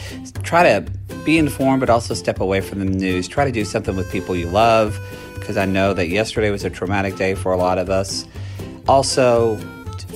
[0.42, 0.90] try to
[1.24, 3.26] be informed, but also step away from the news.
[3.26, 5.00] Try to do something with people you love,
[5.34, 8.26] because I know that yesterday was a traumatic day for a lot of us.
[8.86, 9.56] Also,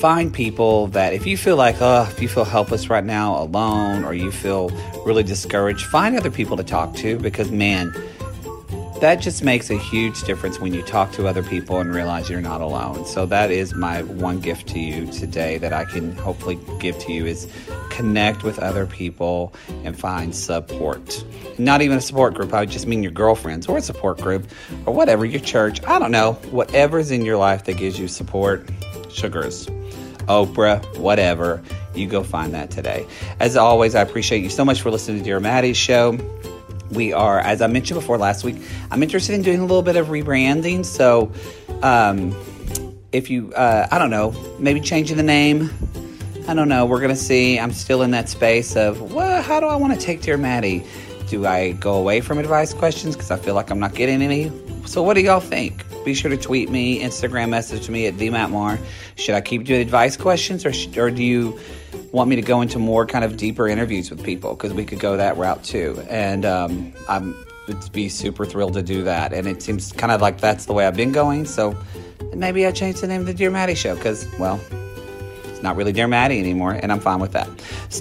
[0.00, 4.02] find people that if you feel like, oh, if you feel helpless right now, alone,
[4.02, 4.70] or you feel
[5.04, 7.92] really discouraged, find other people to talk to, because man,
[9.02, 12.40] that just makes a huge difference when you talk to other people and realize you're
[12.40, 13.04] not alone.
[13.04, 17.12] So that is my one gift to you today that I can hopefully give to
[17.12, 17.46] you is
[17.90, 19.52] connect with other people
[19.84, 21.22] and find support.
[21.58, 24.46] Not even a support group, I would just mean your girlfriends or a support group
[24.86, 25.82] or whatever, your church.
[25.84, 26.32] I don't know.
[26.50, 28.66] Whatever's in your life that gives you support,
[29.10, 29.68] sugars.
[30.30, 31.62] Oprah, whatever.
[31.94, 33.06] You go find that today.
[33.40, 36.18] As always, I appreciate you so much for listening to Dear Mattie's show
[36.90, 38.56] we are, as I mentioned before last week,
[38.90, 40.84] I'm interested in doing a little bit of rebranding.
[40.84, 41.32] So,
[41.82, 42.36] um,
[43.12, 45.70] if you, uh, I don't know, maybe changing the name.
[46.48, 46.86] I don't know.
[46.86, 47.58] We're gonna see.
[47.58, 50.84] I'm still in that space of, well, how do I want to take Dear Mattie?
[51.28, 54.50] Do I go away from advice questions because I feel like I'm not getting any?
[54.90, 55.84] So, what do y'all think?
[56.04, 58.76] Be sure to tweet me, Instagram message me at theMattMarr.
[59.14, 61.60] Should I keep doing advice questions, or or do you
[62.10, 64.98] want me to go into more kind of deeper interviews with people because we could
[64.98, 66.02] go that route too.
[66.08, 67.36] And um, I'm
[67.68, 69.32] would be super thrilled to do that.
[69.32, 71.44] And it seems kind of like that's the way I've been going.
[71.44, 71.76] So
[72.34, 74.60] maybe I change the name of the Dear Mattie show because well,
[75.44, 77.48] it's not really Dear Mattie anymore, and I'm fine with that.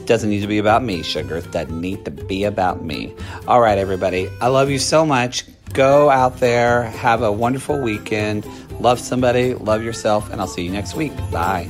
[0.07, 1.37] Doesn't need to be about me, sugar.
[1.37, 3.13] It doesn't need to be about me.
[3.47, 4.27] All right, everybody.
[4.41, 5.45] I love you so much.
[5.73, 8.45] Go out there, have a wonderful weekend.
[8.79, 11.15] love somebody, love yourself, and I'll see you next week.
[11.31, 11.67] Bye.